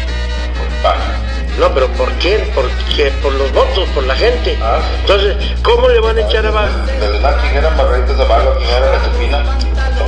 No, 1.59 1.73
pero 1.75 1.89
¿por 1.89 2.11
quién? 2.15 2.41
Porque 2.55 3.11
por 3.23 3.33
los 3.33 3.53
votos, 3.53 3.89
por 3.95 4.05
la 4.05 4.15
gente. 4.15 4.57
Ah. 4.63 4.81
Entonces, 5.01 5.37
¿cómo 5.63 5.89
le 5.89 5.99
van 6.01 6.19
a 6.19 6.21
echar 6.21 6.47
abajo? 6.47 6.87
Del 7.01 7.21
mar, 7.21 7.37
¿quién 7.41 7.57
era 7.57 7.71
Margaritas 7.71 8.17
Zavala? 8.17 8.51
¿Quién 8.59 8.71
era 8.71 8.93
la 8.93 10.08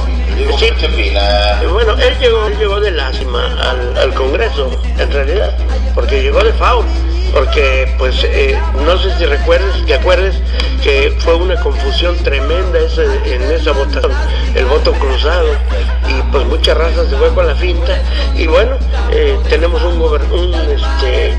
Bueno, 1.72 1.94
él 1.98 2.16
llegó, 2.20 2.46
él 2.46 2.58
llegó 2.58 2.80
de 2.80 2.90
lástima 2.90 3.44
al, 3.62 3.96
al 3.96 4.14
Congreso, 4.14 4.70
en 4.98 5.10
realidad, 5.10 5.56
porque 5.94 6.22
llegó 6.22 6.42
de 6.42 6.52
FAO, 6.52 6.84
porque 7.32 7.94
pues 7.98 8.24
eh, 8.24 8.58
no 8.84 8.98
sé 8.98 9.16
si 9.18 9.26
recuerdes, 9.26 9.84
te 9.86 9.94
acuerdes 9.94 10.36
que 10.82 11.14
fue 11.18 11.34
una 11.34 11.60
confusión 11.60 12.16
tremenda 12.18 12.78
ese, 12.78 13.04
en 13.24 13.42
esa 13.42 13.72
votación, 13.72 14.12
el 14.54 14.64
voto 14.66 14.92
cruzado, 14.92 15.48
y 16.08 16.22
pues 16.32 16.44
mucha 16.46 16.74
raza 16.74 17.08
se 17.08 17.16
fue 17.16 17.32
con 17.34 17.46
la 17.46 17.54
finta, 17.54 17.98
y 18.34 18.46
bueno, 18.46 18.76
eh, 19.10 19.38
tenemos 19.48 19.82
un, 19.82 20.00
este, 20.70 21.34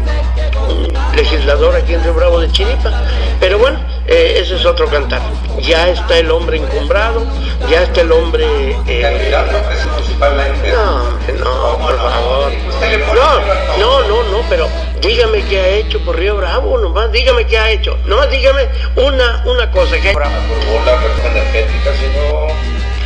un 0.69 1.15
legislador 1.15 1.75
aquí 1.75 1.93
en 1.93 2.03
Río 2.03 2.13
Bravo 2.13 2.39
de 2.39 2.51
Chiripa, 2.51 2.91
pero 3.39 3.57
bueno, 3.57 3.79
eh, 4.11 4.39
ese 4.41 4.55
es 4.55 4.65
otro 4.65 4.87
cantar. 4.87 5.21
Ya 5.61 5.89
está 5.89 6.17
el 6.17 6.29
hombre 6.31 6.57
encumbrado, 6.57 7.25
ya 7.69 7.83
está 7.83 8.01
el 8.01 8.11
hombre... 8.11 8.45
eh, 8.87 9.31
no, 10.73 11.09
no, 11.39 11.77
por 11.77 11.97
favor. 11.97 12.51
No, 13.15 13.39
no, 13.77 14.07
no, 14.07 14.23
no, 14.23 14.43
pero 14.49 14.67
dígame 15.01 15.43
qué 15.43 15.59
ha 15.59 15.67
hecho 15.69 15.99
por 16.01 16.17
Río 16.17 16.35
Bravo, 16.35 16.77
nomás 16.77 17.11
dígame 17.11 17.47
qué 17.47 17.57
ha 17.57 17.71
hecho. 17.71 17.97
Nomás 18.05 18.29
dígame 18.29 18.67
una, 18.97 19.43
una 19.45 19.71
cosa, 19.71 19.97
que 19.99 20.11
Por 20.11 20.23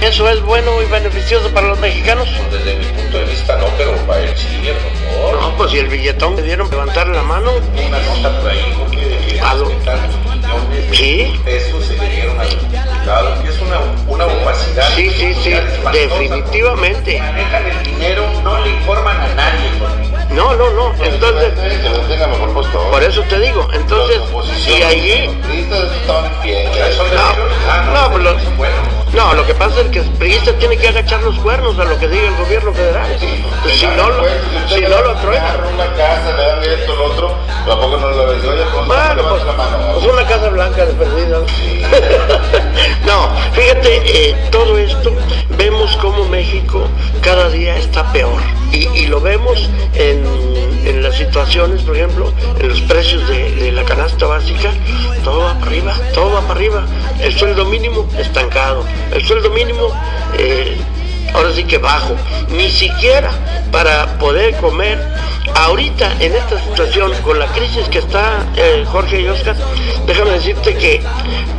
eso 0.02 0.30
es 0.30 0.42
bueno 0.42 0.82
y 0.82 0.86
beneficioso 0.86 1.50
para 1.50 1.68
los 1.68 1.80
mexicanos. 1.80 2.28
Pues 2.50 2.64
desde 2.64 2.80
mi 2.80 2.86
punto 2.86 3.18
de 3.18 3.26
vista 3.26 3.58
no, 3.58 3.66
pero 3.78 3.96
para 4.06 4.22
él 4.22 4.34
sí, 4.36 4.48
lo 4.58 4.74
mejor. 4.74 5.42
No, 5.42 5.58
pues 5.58 5.72
si 5.72 5.80
el 5.80 5.88
billetón 5.88 6.36
le 6.36 6.44
dieron 6.44 6.70
levantar 6.70 7.08
la 7.08 7.24
mano, 7.24 7.52
Una 7.88 8.00
nota 8.00 8.40
por 8.42 8.50
ahí, 8.50 8.76
porque 8.78 9.40
de 10.70 10.88
que 10.88 10.88
¿A 10.88 10.88
dónde? 10.88 10.88
70 10.88 10.92
millones 10.92 10.98
Sí. 10.98 11.18
de 11.18 11.40
pesos 11.44 11.86
se 11.86 11.98
le 11.98 12.10
dieron 12.10 12.40
a 12.40 12.44
los 12.44 12.52
diputados, 12.72 13.40
que 13.42 13.50
es 13.50 13.60
una, 13.62 13.80
una 14.08 14.26
opacidad. 14.26 14.90
sí, 14.96 15.10
sí, 15.10 15.34
sí, 15.44 15.54
definitivamente. 15.92 17.20
Manejan 17.20 17.66
el 17.66 17.84
dinero, 17.84 18.26
no 18.44 18.64
le 18.64 18.70
informan 18.72 19.18
a 19.22 19.28
nadie. 19.36 19.70
No, 20.32 20.54
no, 20.56 20.70
no, 20.72 20.94
entonces, 21.04 21.54
por 22.92 23.04
eso 23.04 23.22
te 23.24 23.40
digo, 23.40 23.68
entonces, 23.74 24.22
si 24.66 24.82
allí... 24.84 25.30
No, 27.94 28.10
no, 28.20 28.34
No, 29.16 29.34
lo 29.34 29.46
que 29.48 29.54
pasa 29.56 29.80
es 29.82 29.88
que 29.88 30.00
el 30.00 30.10
priista 30.12 30.52
tiene 30.58 30.76
que 30.78 30.90
agachar 30.90 31.22
los 31.24 31.40
cuernos 31.40 31.80
a 31.80 31.86
lo 31.86 31.98
que 31.98 32.08
diga 32.08 32.28
el 32.28 32.36
gobierno 32.36 32.74
federal. 32.74 33.18
Pues 33.64 33.76
si 33.80 33.86
no, 33.88 34.10
lo- 34.10 34.26
si 34.68 34.82
no 34.82 35.02
lo 35.02 35.16
truena. 35.22 35.56
una 35.74 35.86
casa, 35.96 36.34
le 36.36 36.44
dan 36.46 36.64
esto, 36.80 36.96
lo 36.96 37.06
otro, 37.06 37.34
tampoco 37.66 37.98
no 37.98 38.10
lo 38.12 38.28
ves. 38.28 38.44
Oye, 38.44 38.64
pues, 38.74 38.88
Bueno, 38.88 39.24
pues, 39.30 39.44
pues 39.94 40.06
una 40.14 40.28
casa 40.28 40.50
blanca 40.50 40.86
de 40.86 40.94
perdida. 40.94 41.40
no, 43.06 43.30
fíjate, 43.54 44.02
eh, 44.30 44.36
todo 44.52 44.78
esto, 44.78 45.14
vemos 45.58 45.96
cómo 46.02 46.26
México 46.26 46.88
cada 47.22 47.50
día 47.50 47.78
está 47.78 48.12
peor. 48.12 48.42
Y, 48.72 48.88
y 49.00 49.08
lo 49.08 49.22
vemos 49.22 49.70
en, 49.94 50.26
en 50.86 51.04
las 51.04 51.16
situaciones, 51.16 51.82
por 51.82 51.96
ejemplo, 51.96 52.32
en 52.60 52.70
los 52.70 52.82
precios 52.82 53.28
de, 53.28 53.72
la 53.72 53.84
canasta 53.84 54.26
básica, 54.26 54.72
todo 55.24 55.40
va 55.40 55.54
para 55.56 55.66
arriba, 55.66 55.94
todo 56.14 56.32
va 56.34 56.42
para 56.42 56.54
arriba. 56.54 56.86
El 57.20 57.34
sueldo 57.38 57.66
mínimo 57.66 58.08
estancado, 58.18 58.86
el 59.12 59.26
sueldo 59.26 59.50
mínimo... 59.50 59.90
eh, 60.38 60.78
ahora 61.36 61.52
sí 61.54 61.66
que 61.66 61.78
bajo, 61.78 62.16
ni 62.50 62.70
siquiera 62.70 63.32
para 63.72 64.18
poder 64.18 64.56
comer. 64.58 65.00
Ahorita, 65.54 66.12
en 66.20 66.36
esta 66.36 66.60
situación, 66.60 67.14
con 67.24 67.40
la 67.40 67.46
crisis 67.48 67.88
que 67.88 68.00
está 68.00 68.46
eh, 68.58 68.84
Jorge 68.92 69.22
y 69.22 69.28
Oscar, 69.28 69.56
déjame 70.06 70.32
decirte 70.32 70.76
que 70.76 71.02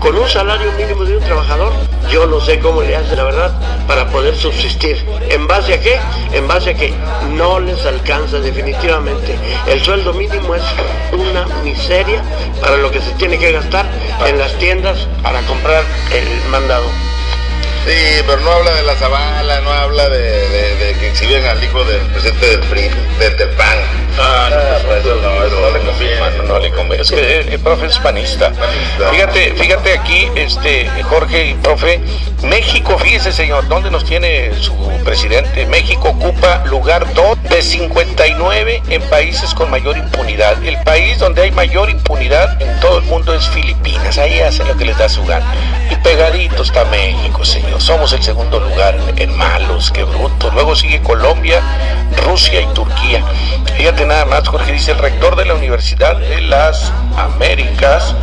con 0.00 0.16
un 0.16 0.28
salario 0.28 0.71
mínimo 0.73 1.04
de 1.04 1.16
un 1.16 1.23
trabajador, 1.23 1.73
yo 2.11 2.26
no 2.26 2.40
sé 2.40 2.59
cómo 2.59 2.83
le 2.83 2.95
hace, 2.95 3.16
la 3.16 3.25
verdad, 3.25 3.52
para 3.87 4.09
poder 4.09 4.37
subsistir. 4.37 5.02
¿En 5.30 5.47
base 5.47 5.75
a 5.75 5.80
qué? 5.80 5.99
En 6.33 6.47
base 6.47 6.71
a 6.71 6.75
que 6.75 6.92
no 7.33 7.59
les 7.59 7.87
alcanza 7.87 8.38
definitivamente. 8.40 9.38
El 9.66 9.83
sueldo 9.83 10.12
mínimo 10.12 10.54
es 10.54 10.62
una 11.12 11.47
miseria 11.62 12.23
para 12.61 12.76
lo 12.76 12.90
que 12.90 13.00
se 13.00 13.12
tiene 13.12 13.38
que 13.38 13.52
gastar 13.52 13.87
en 14.26 14.38
las 14.38 14.52
tiendas 14.59 15.09
para 15.23 15.40
comprar 15.42 15.85
el 16.12 16.50
mandado. 16.50 16.87
Sí, 17.87 18.21
pero 18.26 18.40
no 18.40 18.50
habla 18.50 18.75
de 18.75 18.83
la 18.83 18.97
Zavala, 18.97 19.61
no 19.61 19.71
habla 19.71 20.09
de, 20.09 20.19
de, 20.19 20.75
de 20.75 20.95
que 20.99 21.09
exhiben 21.11 21.47
al 21.47 21.62
hijo 21.62 21.85
del 21.85 22.00
presidente 22.07 22.47
del 22.47 22.61
PRI, 22.69 22.90
del, 23.21 23.37
del 23.37 23.49
PAN. 23.50 23.78
Ah, 24.18 24.49
no, 24.50 24.88
pues, 24.88 25.04
le 25.04 26.46
no, 26.46 26.58
le 26.58 26.70
conviene. 26.70 27.02
Es 27.02 27.11
que 27.11 27.40
el, 27.40 27.49
el 27.50 27.61
profe 27.61 27.87
es 27.87 27.99
panista. 27.99 28.52
Fíjate, 29.11 29.52
fíjate 29.54 29.92
aquí, 29.92 30.28
este, 30.35 30.88
Jorge 31.02 31.49
y 31.49 31.54
profe, 31.54 32.00
México, 32.42 32.99
fíjese 32.99 33.32
señor, 33.32 33.68
¿dónde 33.68 33.90
nos 33.90 34.04
tiene 34.04 34.52
su 34.61 34.75
presidente? 35.04 35.66
México 35.66 36.11
ocupa 36.11 36.64
lugar 36.66 37.12
2 37.14 37.42
de 37.44 37.62
59 37.62 38.82
en 38.88 39.02
países 39.02 39.52
con 39.54 39.70
mayor 39.70 39.96
impunidad. 39.96 40.62
El 40.64 40.78
país 40.82 41.18
donde 41.18 41.42
hay 41.42 41.50
mayor 41.50 41.90
impunidad 41.90 42.61
en 42.62 42.80
todo 42.80 42.99
el 42.99 43.04
mundo 43.04 43.35
es 43.35 43.49
Filipinas. 43.50 44.18
Ahí 44.18 44.40
hacen 44.40 44.68
lo 44.68 44.76
que 44.76 44.85
les 44.85 44.96
da 44.96 45.08
su 45.08 45.25
gana. 45.25 45.46
Y 45.90 45.96
pegadito 45.96 46.62
está 46.62 46.85
México, 46.87 47.44
señor. 47.44 47.80
Somos 47.80 48.12
el 48.12 48.23
segundo 48.23 48.61
lugar 48.61 48.96
en, 49.16 49.30
en 49.30 49.37
malos, 49.37 49.90
qué 49.90 50.04
brutos. 50.04 50.52
Luego 50.54 50.75
sigue 50.75 51.00
Colombia, 51.02 51.61
Rusia 52.25 52.61
y 52.61 52.66
Turquía. 52.75 53.23
Fíjate 53.76 54.05
nada 54.06 54.25
más, 54.25 54.48
Jorge 54.48 54.72
dice 54.72 54.92
el 54.92 54.98
rector 54.98 55.36
de 55.36 55.44
la 55.44 55.54
Universidad 55.54 56.16
de 56.16 56.40
las 56.40 56.92
Américas, 57.16 58.14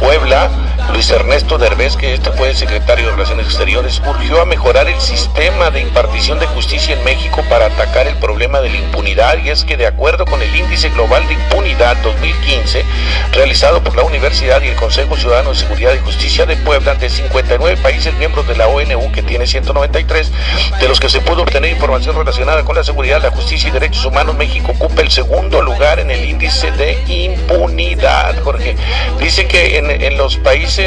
Puebla, 0.00 0.50
Luis 0.92 1.10
Ernesto 1.10 1.58
Derbez, 1.58 1.96
que 1.96 2.14
este 2.14 2.32
fue 2.32 2.48
el 2.48 2.56
secretario 2.56 3.06
de 3.06 3.12
Relaciones 3.12 3.46
Exteriores, 3.46 4.00
urgió 4.06 4.40
a 4.40 4.46
mejorar 4.46 4.88
el 4.88 4.98
sistema 5.00 5.70
de 5.70 5.80
impartición 5.80 6.38
de 6.38 6.46
justicia 6.46 6.96
en 6.96 7.04
México 7.04 7.44
para 7.48 7.66
atacar 7.66 8.06
el 8.06 8.16
problema 8.16 8.60
de 8.60 8.70
la 8.70 8.78
impunidad 8.78 9.36
y 9.44 9.50
es 9.50 9.64
que 9.64 9.76
de 9.76 9.86
acuerdo 9.86 10.24
con 10.24 10.40
el 10.40 10.54
Índice 10.54 10.88
Global 10.88 11.26
de 11.28 11.34
Impunidad 11.34 11.96
2015, 11.98 12.84
realizado 13.32 13.82
por 13.84 13.96
la 13.96 14.02
Universidad 14.02 14.62
y 14.62 14.68
el 14.68 14.76
Consejo 14.76 15.16
Ciudadano 15.16 15.50
de 15.50 15.56
Seguridad 15.56 15.92
y 15.94 15.98
Justicia 15.98 16.46
de 16.46 16.56
Puebla, 16.56 16.94
de 16.94 17.10
59 17.10 17.76
países 17.82 18.14
miembros 18.14 18.48
de 18.48 18.56
la 18.56 18.68
ONU, 18.68 19.12
que 19.12 19.22
tiene 19.22 19.46
193, 19.46 20.32
de 20.80 20.88
los 20.88 21.00
que 21.00 21.10
se 21.10 21.20
pudo 21.20 21.42
obtener 21.42 21.70
información 21.70 22.16
relacionada 22.16 22.64
con 22.64 22.74
la 22.74 22.82
seguridad, 22.82 23.22
la 23.22 23.30
justicia 23.30 23.68
y 23.68 23.72
derechos 23.72 24.06
humanos, 24.06 24.36
México 24.36 24.72
ocupa 24.72 25.02
el 25.02 25.10
segundo 25.10 25.60
lugar 25.60 25.98
en 25.98 26.10
el 26.10 26.24
índice 26.24 26.70
de 26.72 26.98
impunidad, 27.06 28.40
Jorge. 28.42 28.74
Dice 29.20 29.46
que 29.46 29.76
en, 29.76 29.90
en 29.90 30.16
los 30.16 30.36
países 30.38 30.77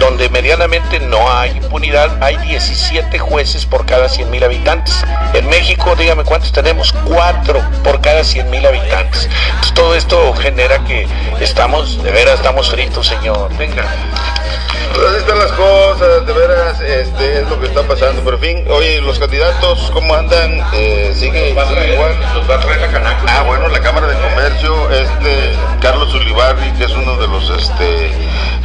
donde 0.00 0.28
medianamente 0.28 0.98
no 0.98 1.30
hay 1.32 1.50
impunidad, 1.50 2.20
hay 2.20 2.36
17 2.38 3.18
jueces 3.20 3.64
por 3.64 3.86
cada 3.86 4.08
100 4.08 4.28
mil 4.28 4.42
habitantes. 4.42 5.04
En 5.34 5.48
México, 5.48 5.94
dígame 5.96 6.24
cuántos 6.24 6.50
tenemos, 6.50 6.92
cuatro 7.04 7.62
por 7.84 8.00
cada 8.00 8.24
100 8.24 8.50
mil 8.50 8.66
habitantes. 8.66 9.28
Entonces, 9.50 9.74
todo 9.74 9.94
esto 9.94 10.34
genera 10.34 10.82
que 10.84 11.06
estamos, 11.38 12.02
de 12.02 12.10
veras, 12.10 12.36
estamos 12.36 12.70
fritos, 12.70 13.06
señor. 13.06 13.56
Venga. 13.56 13.84
Pues 14.94 15.06
así 15.06 15.18
están 15.18 15.38
las 15.38 15.52
cosas, 15.52 16.26
de 16.26 16.32
veras, 16.32 16.80
este, 16.80 17.42
es 17.42 17.48
lo 17.48 17.60
que 17.60 17.66
está 17.66 17.82
pasando. 17.84 18.22
Pero 18.24 18.36
en 18.36 18.42
fin, 18.42 18.64
oye, 18.68 19.00
los 19.00 19.20
candidatos, 19.20 19.90
¿cómo 19.92 20.12
andan? 20.14 20.60
Eh, 20.72 21.14
¿Sigue, 21.16 21.54
Va 21.54 21.64
traer, 21.66 21.94
igual? 21.94 22.16
los 22.34 22.50
va 22.50 22.56
a 22.56 22.60
traer 22.60 22.80
la 22.80 22.88
canaca. 22.88 23.22
Ah, 23.28 23.42
bueno, 23.44 23.68
la 23.68 23.80
Cámara 23.80 24.08
de 24.08 24.14
Comercio, 24.14 24.90
este 24.90 25.52
Carlos 25.80 26.12
Ulibarri, 26.14 26.72
que 26.72 26.84
es 26.84 26.90
uno 26.90 27.16
de 27.16 27.28
los 27.28 27.48
este, 27.50 28.10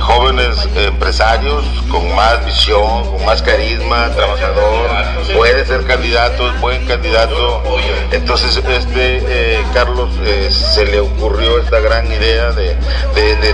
jóvenes 0.06 0.56
empresarios 0.76 1.64
con 1.90 2.14
más 2.16 2.46
visión, 2.46 3.06
con 3.12 3.26
más 3.26 3.42
carisma, 3.42 4.10
trabajador, 4.16 4.88
puede 5.36 5.66
ser 5.66 5.84
candidato, 5.86 6.52
buen 6.62 6.86
candidato. 6.86 7.64
Entonces, 8.12 8.56
este 8.58 9.24
eh, 9.28 9.64
Carlos 9.74 10.10
eh, 10.24 10.50
se 10.52 10.86
le 10.86 11.00
ocurrió 11.00 11.60
esta 11.60 11.80
gran 11.80 12.06
idea 12.12 12.52
de, 12.52 12.76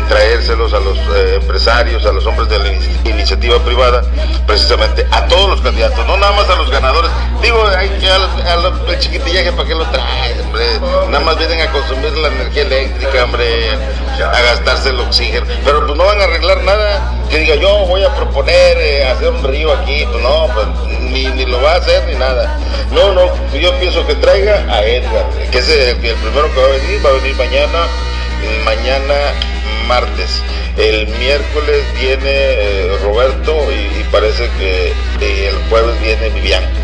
traérselos 0.09 0.73
a 0.73 0.79
los 0.79 0.97
eh, 0.97 1.35
empresarios, 1.41 2.05
a 2.05 2.11
los 2.11 2.25
hombres 2.25 2.49
de 2.49 2.59
la 2.59 2.67
in- 2.73 2.99
iniciativa 3.05 3.57
privada, 3.59 4.03
precisamente 4.45 5.05
a 5.11 5.25
todos 5.27 5.49
los 5.49 5.61
candidatos, 5.61 6.05
no 6.05 6.17
nada 6.17 6.33
más 6.33 6.49
a 6.49 6.55
los 6.55 6.69
ganadores. 6.69 7.11
Digo, 7.41 7.65
hay 7.77 7.89
que 7.99 8.09
a 8.09 8.17
los- 8.17 8.45
a 8.45 8.55
los- 8.57 8.89
el 8.89 8.99
chiquitillaje, 8.99 9.51
¿para 9.53 9.67
qué 9.67 9.75
lo 9.75 9.85
traes, 9.85 10.37
hombre? 10.43 10.65
Nada 11.09 11.23
más 11.23 11.37
vienen 11.37 11.61
a 11.61 11.71
consumir 11.71 12.11
la 12.17 12.27
energía 12.27 12.63
eléctrica, 12.63 13.23
hombre, 13.23 13.69
a 14.19 14.41
gastarse 14.41 14.89
el 14.89 14.99
oxígeno. 14.99 15.45
Pero 15.63 15.85
pues 15.85 15.97
no 15.97 16.05
van 16.05 16.21
a 16.21 16.25
arreglar 16.25 16.63
nada. 16.63 17.13
Que 17.29 17.39
diga, 17.39 17.55
yo 17.55 17.85
voy 17.85 18.03
a 18.03 18.13
proponer 18.13 18.77
eh, 18.77 19.07
hacer 19.07 19.29
un 19.29 19.43
río 19.43 19.71
aquí, 19.71 20.05
pues 20.09 20.21
no, 20.21 20.47
pues 20.53 20.67
ni, 20.99 21.45
lo 21.45 21.61
va 21.61 21.73
a 21.73 21.75
hacer 21.77 22.05
ni 22.05 22.15
nada. 22.15 22.57
No, 22.91 23.13
no, 23.13 23.31
yo 23.53 23.73
pienso 23.79 24.05
que 24.05 24.15
traiga 24.15 24.65
a 24.69 24.83
Edgar, 24.83 25.25
que 25.51 25.59
es 25.59 25.69
el, 25.69 26.05
el 26.05 26.15
primero 26.15 26.53
que 26.53 26.59
va 26.59 26.67
a 26.67 26.71
venir, 26.71 27.05
va 27.05 27.09
a 27.09 27.13
venir 27.13 27.35
mañana, 27.35 27.87
mañana 28.65 29.13
martes. 29.87 30.41
El 30.77 31.07
miércoles 31.07 31.83
viene 31.99 32.21
eh, 32.25 32.97
Roberto 33.03 33.55
y, 33.71 34.03
parece 34.11 34.49
que 34.57 34.87
eh, 35.21 35.49
el 35.49 35.69
jueves 35.69 35.99
viene 36.01 36.29
Vivian. 36.29 36.80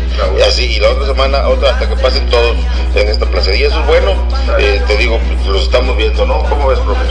Y 0.58 0.80
la 0.80 0.88
otra 0.88 1.06
semana, 1.06 1.46
otra, 1.46 1.70
hasta 1.70 1.88
que 1.88 1.94
pasen 1.94 2.28
todos 2.28 2.56
en 2.94 3.08
esta 3.08 3.26
plaza. 3.26 3.54
Y 3.54 3.62
eso 3.62 3.78
es 3.78 3.86
bueno, 3.86 4.14
eh, 4.58 4.82
te 4.86 4.96
digo, 4.96 5.20
los 5.46 5.62
estamos 5.62 5.96
viendo, 5.96 6.26
¿no? 6.26 6.42
¿Cómo 6.44 6.68
ves, 6.68 6.80
profe? 6.80 7.02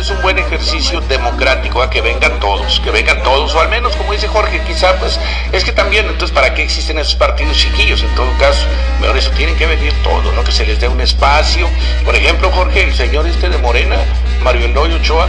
Es 0.00 0.10
un 0.10 0.20
buen 0.22 0.38
ejercicio 0.38 1.00
democrático 1.02 1.80
a 1.80 1.88
que 1.88 2.00
vengan 2.00 2.40
todos, 2.40 2.80
que 2.80 2.90
vengan 2.90 3.22
todos, 3.22 3.54
o 3.54 3.60
al 3.60 3.68
menos 3.68 3.94
como 3.94 4.12
dice 4.12 4.26
Jorge, 4.26 4.60
quizá 4.66 4.96
pues 4.96 5.20
es 5.52 5.64
que 5.64 5.72
también, 5.72 6.06
entonces, 6.06 6.34
¿para 6.34 6.52
qué 6.54 6.62
existen 6.62 6.98
esos 6.98 7.14
partidos 7.14 7.56
chiquillos? 7.56 8.02
En 8.02 8.12
todo 8.16 8.26
caso, 8.38 8.66
mejor 9.00 9.16
eso, 9.16 9.30
tienen 9.30 9.56
que 9.56 9.66
venir 9.66 9.92
todos, 10.02 10.34
¿no? 10.34 10.42
Que 10.42 10.52
se 10.52 10.66
les 10.66 10.80
dé 10.80 10.88
un 10.88 11.00
espacio. 11.00 11.68
Por 12.04 12.16
ejemplo, 12.16 12.50
Jorge, 12.50 12.82
el 12.82 12.94
señor 12.94 13.26
este 13.26 13.48
de 13.48 13.58
Morena, 13.58 13.96
Mario 14.42 14.66
Eloy 14.66 14.92
Ochoa, 14.94 15.28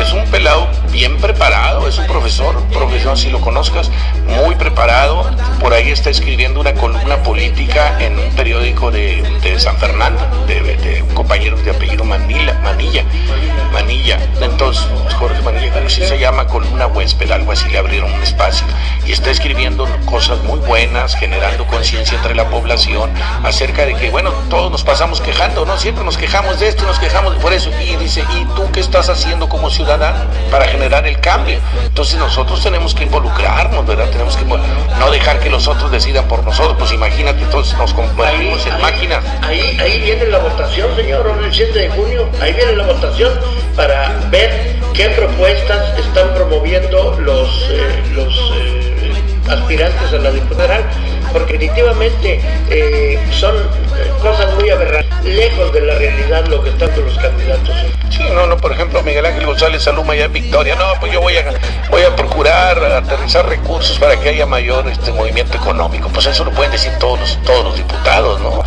es 0.00 0.12
un 0.12 0.24
pelado 0.26 0.68
bien 0.90 1.16
preparado, 1.18 1.88
es 1.88 1.98
un 1.98 2.06
profesor, 2.06 2.62
profesor 2.68 3.16
si 3.16 3.30
lo 3.30 3.40
conozcas, 3.40 3.90
muy 4.26 4.54
preparado, 4.54 5.30
por 5.60 5.72
ahí 5.72 5.90
está 5.90 6.10
escribiendo 6.10 6.41
una 6.50 6.74
columna 6.74 7.22
política 7.22 7.96
en 8.00 8.18
un 8.18 8.30
periódico 8.34 8.90
de, 8.90 9.22
de 9.42 9.58
San 9.60 9.76
Fernando, 9.76 10.20
de, 10.46 10.60
de 10.76 11.02
un 11.02 11.14
compañero 11.14 11.56
de 11.56 11.70
apellido 11.70 12.04
Manila, 12.04 12.58
Manilla, 12.64 13.04
Manilla, 13.72 14.18
entonces 14.40 14.86
Jorge 15.18 15.40
Manilla, 15.42 15.70
creo 15.70 15.84
que 15.84 15.90
sí 15.90 16.04
se 16.04 16.18
llama 16.18 16.46
columna 16.46 16.86
huésped, 16.88 17.30
algo 17.30 17.52
así 17.52 17.68
le 17.70 17.78
abrieron 17.78 18.12
un 18.12 18.22
espacio, 18.22 18.66
y 19.06 19.12
está 19.12 19.30
escribiendo 19.30 19.86
cosas 20.04 20.42
muy 20.42 20.58
buenas, 20.58 21.14
generando 21.14 21.66
conciencia 21.66 22.16
entre 22.16 22.34
la 22.34 22.48
población 22.48 23.10
acerca 23.44 23.86
de 23.86 23.94
que, 23.94 24.10
bueno, 24.10 24.30
todos 24.50 24.70
nos 24.70 24.82
pasamos 24.82 25.20
quejando, 25.20 25.64
¿no? 25.64 25.78
Siempre 25.78 26.04
nos 26.04 26.18
quejamos 26.18 26.58
de 26.58 26.68
esto, 26.68 26.84
nos 26.84 26.98
quejamos 26.98 27.36
por 27.36 27.52
eso, 27.52 27.70
y 27.80 27.96
dice, 27.96 28.24
¿y 28.36 28.44
tú 28.56 28.70
qué 28.72 28.80
estás 28.80 29.08
haciendo 29.08 29.48
como 29.48 29.70
ciudadano 29.70 30.24
para 30.50 30.66
generar 30.66 31.06
el 31.06 31.20
cambio? 31.20 31.58
Entonces 31.84 32.18
nosotros 32.18 32.62
tenemos 32.62 32.94
que 32.94 33.04
involucrarnos, 33.04 33.86
¿verdad? 33.86 34.10
Tenemos 34.10 34.36
que 34.36 34.44
no 34.44 35.10
dejar 35.10 35.38
que 35.38 35.50
los 35.50 35.68
otros 35.68 35.90
decidan 35.90 36.26
por 36.32 36.42
nosotros, 36.44 36.76
pues 36.78 36.92
imagínate, 36.94 37.42
entonces 37.42 37.76
nos 37.76 37.92
convertimos 37.92 38.66
en 38.66 38.80
máquinas. 38.80 39.22
Ahí, 39.42 39.76
ahí 39.78 40.00
viene 40.00 40.24
la 40.28 40.38
votación, 40.38 40.96
señor, 40.96 41.30
el 41.44 41.52
7 41.52 41.78
de 41.78 41.90
junio, 41.90 42.26
ahí 42.40 42.54
viene 42.54 42.72
la 42.72 42.86
votación 42.86 43.30
para 43.76 44.18
ver 44.30 44.76
qué 44.94 45.10
propuestas 45.10 45.98
están 45.98 46.32
promoviendo 46.32 47.18
los, 47.20 47.68
eh, 47.70 48.02
los 48.14 48.34
eh, 48.56 49.12
aspirantes 49.46 50.10
a 50.10 50.16
la 50.16 50.30
diputada 50.30 50.68
federal, 50.68 50.84
porque 51.34 51.52
definitivamente 51.52 52.40
eh, 52.70 53.18
son 53.30 53.54
cosas 54.20 54.54
muy 54.54 54.70
aberrantes, 54.70 55.24
lejos 55.24 55.72
de 55.72 55.80
la 55.82 55.94
realidad 55.94 56.46
lo 56.46 56.62
que 56.62 56.70
están 56.70 56.90
los 57.04 57.18
candidatos. 57.18 57.74
Sí, 58.10 58.22
no, 58.34 58.46
no, 58.46 58.56
por 58.56 58.72
ejemplo, 58.72 59.02
Miguel 59.02 59.24
Ángel 59.24 59.46
González 59.46 59.82
Saluma 59.82 60.14
ya 60.14 60.24
en 60.26 60.32
Victoria, 60.32 60.74
no, 60.76 60.84
pues 61.00 61.12
yo 61.12 61.20
voy 61.20 61.36
a, 61.36 61.44
voy 61.90 62.02
a 62.02 62.14
procurar 62.14 62.82
aterrizar 62.84 63.48
recursos 63.48 63.98
para 63.98 64.18
que 64.20 64.28
haya 64.28 64.46
mayor 64.46 64.86
este 64.88 65.12
movimiento 65.12 65.56
económico. 65.56 66.08
Pues 66.12 66.26
eso 66.26 66.44
lo 66.44 66.50
pueden 66.50 66.72
decir 66.72 66.92
todos 66.98 67.20
los, 67.20 67.42
todos 67.42 67.64
los 67.64 67.76
diputados, 67.76 68.40
¿no? 68.40 68.62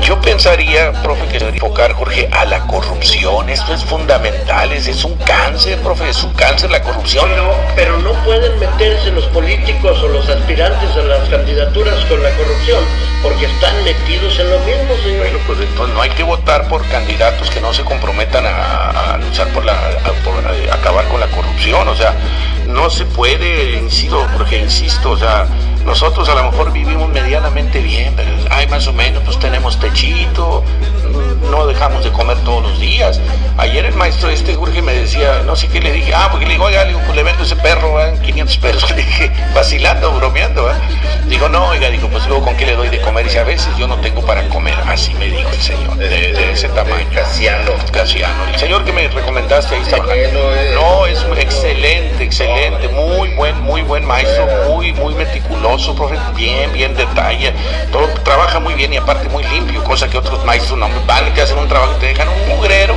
Yo 0.00 0.20
pensaría, 0.20 0.92
profe, 1.02 1.26
que 1.26 1.38
enfocar, 1.44 1.92
Jorge, 1.92 2.28
a 2.32 2.44
la 2.44 2.60
corrupción. 2.66 3.48
Esto 3.50 3.74
es 3.74 3.84
fundamental, 3.84 4.72
es, 4.72 4.88
es 4.88 5.04
un 5.04 5.14
cáncer, 5.16 5.78
profe, 5.80 6.08
es 6.08 6.22
un 6.22 6.32
cáncer 6.34 6.70
la 6.70 6.82
corrupción. 6.82 7.28
Pero, 7.28 7.54
pero 7.76 7.98
no 7.98 8.12
pueden 8.24 8.58
meterse 8.58 9.10
los 9.10 9.26
políticos 9.26 10.02
o 10.02 10.08
los 10.08 10.28
aspirantes 10.28 10.90
a 10.96 11.02
las 11.02 11.28
candidaturas 11.28 12.04
con 12.06 12.22
la 12.22 12.30
corrupción, 12.30 12.84
porque 13.22 13.46
están 13.46 13.84
metidos 13.84 14.38
en 14.38 14.50
lo 14.50 14.58
mismo. 14.60 14.77
Bueno, 15.18 15.38
pues 15.46 15.60
entonces 15.60 15.94
no 15.94 16.02
hay 16.02 16.10
que 16.10 16.22
votar 16.22 16.68
por 16.68 16.86
candidatos 16.88 17.50
que 17.50 17.60
no 17.60 17.72
se 17.74 17.82
comprometan 17.84 18.44
a, 18.46 19.18
luchar 19.18 19.48
por 19.48 19.64
la 19.64 19.74
acabar 20.72 21.06
con 21.08 21.20
la 21.20 21.26
corrupción, 21.28 21.88
o 21.88 21.94
sea, 21.94 22.14
no 22.66 22.88
se 22.90 23.04
puede, 23.04 23.74
insisto, 23.74 24.26
porque 24.36 24.58
insisto, 24.58 25.10
o 25.10 25.16
sea, 25.16 25.46
nosotros 25.84 26.28
a 26.28 26.34
lo 26.34 26.50
mejor 26.50 26.72
vivimos 26.72 27.08
medianamente 27.08 27.80
bien, 27.80 28.14
pero 28.16 28.30
hay 28.50 28.66
más 28.68 28.86
o 28.86 28.92
menos, 28.92 29.22
pues 29.24 29.38
tenemos 29.38 29.78
techito, 29.80 30.62
no 31.50 31.66
dejamos 31.66 32.04
de 32.04 32.10
comer 32.12 32.36
todos 32.44 32.62
los 32.62 32.80
días. 32.80 33.20
Ayer 33.56 33.84
el 33.84 33.94
maestro 33.94 34.30
este 34.30 34.54
Jorge 34.54 34.82
me 34.82 34.92
decía, 34.92 35.42
no 35.44 35.56
sé 35.56 35.68
qué 35.68 35.80
le 35.80 35.92
dije, 35.92 36.12
ah, 36.14 36.28
porque 36.30 36.46
le 36.46 36.52
digo, 36.52 36.64
oiga, 36.64 36.84
le, 36.84 36.90
digo, 36.90 37.00
pues 37.04 37.16
le 37.16 37.22
vendo 37.22 37.42
ese 37.42 37.56
perro 37.56 38.02
en 38.04 38.20
500 38.20 38.56
pesos, 38.58 38.90
le 38.96 38.96
dije, 38.96 39.30
vacilando, 39.54 40.12
bromeando, 40.12 40.70
¿eh? 40.70 40.74
Digo, 41.26 41.48
no, 41.48 41.68
oiga, 41.68 41.90
digo, 41.90 42.08
pues 42.08 42.26
luego 42.26 42.44
con 42.44 42.56
qué 42.56 42.66
le 42.66 42.76
doy 42.76 42.88
de 42.88 43.00
comer, 43.00 43.24
y 43.24 43.28
dice, 43.28 43.40
a 43.40 43.44
veces 43.44 43.68
yo 43.76 43.86
no 43.86 43.96
tengo 43.96 44.24
para 44.24 44.48
comer, 44.48 44.74
así 44.86 45.12
me 45.14 45.26
dijo 45.26 45.48
el 45.50 45.60
señor, 45.60 45.96
de, 45.96 46.08
de 46.08 46.52
ese 46.52 46.68
tamaño. 46.68 47.06
Casiano. 47.12 47.72
Casiano. 47.92 48.44
El 48.52 48.58
señor 48.58 48.84
que 48.84 48.92
me 48.92 49.08
recomendaste 49.08 49.74
ahí 49.74 49.82
eh. 50.14 50.70
No, 50.74 51.06
es 51.06 51.22
un 51.24 51.36
excelente, 51.82 52.24
excelente, 52.24 52.88
muy 52.88 53.28
buen, 53.34 53.60
muy 53.62 53.82
buen 53.82 54.04
maestro, 54.04 54.46
muy, 54.68 54.92
muy 54.92 55.14
meticuloso, 55.14 55.94
profe, 55.94 56.16
bien, 56.36 56.72
bien 56.72 56.94
detalle, 56.96 57.52
todo 57.92 58.08
trabaja 58.24 58.58
muy 58.58 58.74
bien 58.74 58.92
y 58.92 58.96
aparte 58.96 59.28
muy 59.28 59.44
limpio, 59.44 59.82
cosa 59.84 60.08
que 60.08 60.18
otros 60.18 60.44
maestros 60.44 60.78
no 60.78 60.88
van 61.06 61.32
te 61.34 61.42
hacen 61.42 61.58
un 61.58 61.68
trabajo 61.68 61.94
y 61.96 62.00
te 62.00 62.06
dejan 62.06 62.28
un 62.28 62.48
mugrero. 62.48 62.94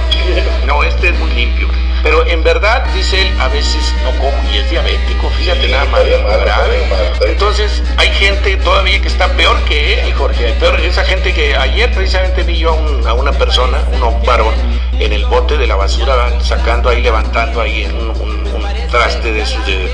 No, 0.65 0.83
este 0.83 1.09
es 1.09 1.19
muy 1.19 1.29
limpio. 1.31 1.67
Pero 2.03 2.25
en 2.25 2.43
verdad, 2.43 2.83
dice 2.95 3.21
él, 3.21 3.31
a 3.39 3.47
veces 3.49 3.93
no 4.03 4.09
como 4.17 4.33
y 4.51 4.57
es 4.57 4.69
diabético, 4.71 5.29
fíjate 5.37 5.67
nada 5.67 5.85
más, 5.85 6.01
grave. 6.03 6.83
Entonces, 7.27 7.83
hay 7.97 8.09
gente 8.13 8.57
todavía 8.57 8.99
que 8.99 9.07
está 9.07 9.27
peor 9.33 9.55
que 9.65 10.01
él, 10.01 10.13
Jorge. 10.13 10.53
Peor, 10.59 10.79
esa 10.79 11.03
gente 11.03 11.31
que 11.31 11.55
ayer 11.55 11.91
precisamente 11.91 12.41
vi 12.41 12.57
yo 12.57 12.69
a, 12.71 12.73
un- 12.73 13.07
a 13.07 13.13
una 13.13 13.31
persona, 13.33 13.83
un 14.01 14.25
varón, 14.25 14.53
en 14.99 15.13
el 15.13 15.25
bote 15.25 15.57
de 15.57 15.67
la 15.67 15.75
basura, 15.75 16.15
sacando 16.41 16.89
ahí, 16.89 17.01
levantando 17.03 17.61
ahí 17.61 17.85
un- 17.85 18.09
un 18.55 18.60
traste 18.91 19.31
de 19.31 19.41
esos 19.41 19.65
de 19.65 19.89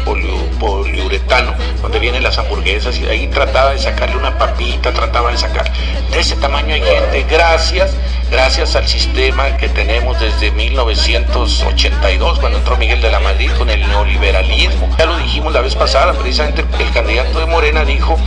poliuretano, 0.59 1.53
donde 1.81 1.99
vienen 1.99 2.23
las 2.23 2.37
hamburguesas, 2.39 2.99
y 2.99 3.05
ahí 3.05 3.27
trataba 3.27 3.71
de 3.71 3.79
sacarle 3.79 4.17
una 4.17 4.37
papita, 4.37 4.91
trataba 4.91 5.31
de 5.31 5.37
sacar. 5.37 5.71
De 6.11 6.19
ese 6.19 6.35
tamaño 6.35 6.73
hay 6.73 6.81
gente, 6.81 7.25
gracias, 7.29 7.95
gracias 8.31 8.75
al 8.75 8.87
sistema 8.87 9.55
que 9.57 9.69
tenemos 9.69 10.19
desde 10.19 10.51
1982, 10.51 12.39
cuando 12.39 12.57
entró 12.57 12.75
Miguel 12.77 12.99
de 13.01 13.11
la 13.11 13.19
Madrid 13.19 13.51
con 13.57 13.69
el 13.69 13.87
neoliberalismo. 13.87 14.89
Ya 14.97 15.05
lo 15.05 15.17
dijimos 15.17 15.53
la 15.53 15.61
vez 15.61 15.75
pasada, 15.75 16.13
precisamente 16.13 16.65
el 16.79 16.91
candidato 16.91 17.39
de 17.39 17.45
Morena 17.45 17.85
dijo 17.85 18.17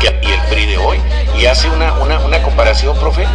que, 0.00 0.16
y 0.22 0.30
el 0.32 0.40
PRI 0.48 0.66
de 0.66 0.78
hoy, 0.78 0.98
y 1.36 1.46
hace 1.46 1.68
una, 1.68 1.94
una, 1.94 2.20
una 2.20 2.40
comparación, 2.42 2.96
profe, 2.98 3.26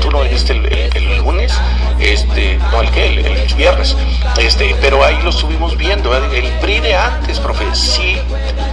tú 0.00 0.10
no 0.10 0.20
viniste 0.22 0.52
el, 0.52 1.18
lunes, 1.18 1.52
este, 2.00 2.58
no, 2.70 2.82
el 2.82 2.90
que, 2.90 3.06
el, 3.06 3.54
viernes, 3.56 3.96
este, 4.38 4.76
pero 4.80 5.02
ahí 5.04 5.18
lo 5.22 5.30
estuvimos 5.30 5.76
viendo, 5.76 6.12
el 6.34 6.50
PRI 6.60 6.80
de 6.80 6.94
antes, 6.94 7.38
profe, 7.38 7.64
sí, 7.74 8.18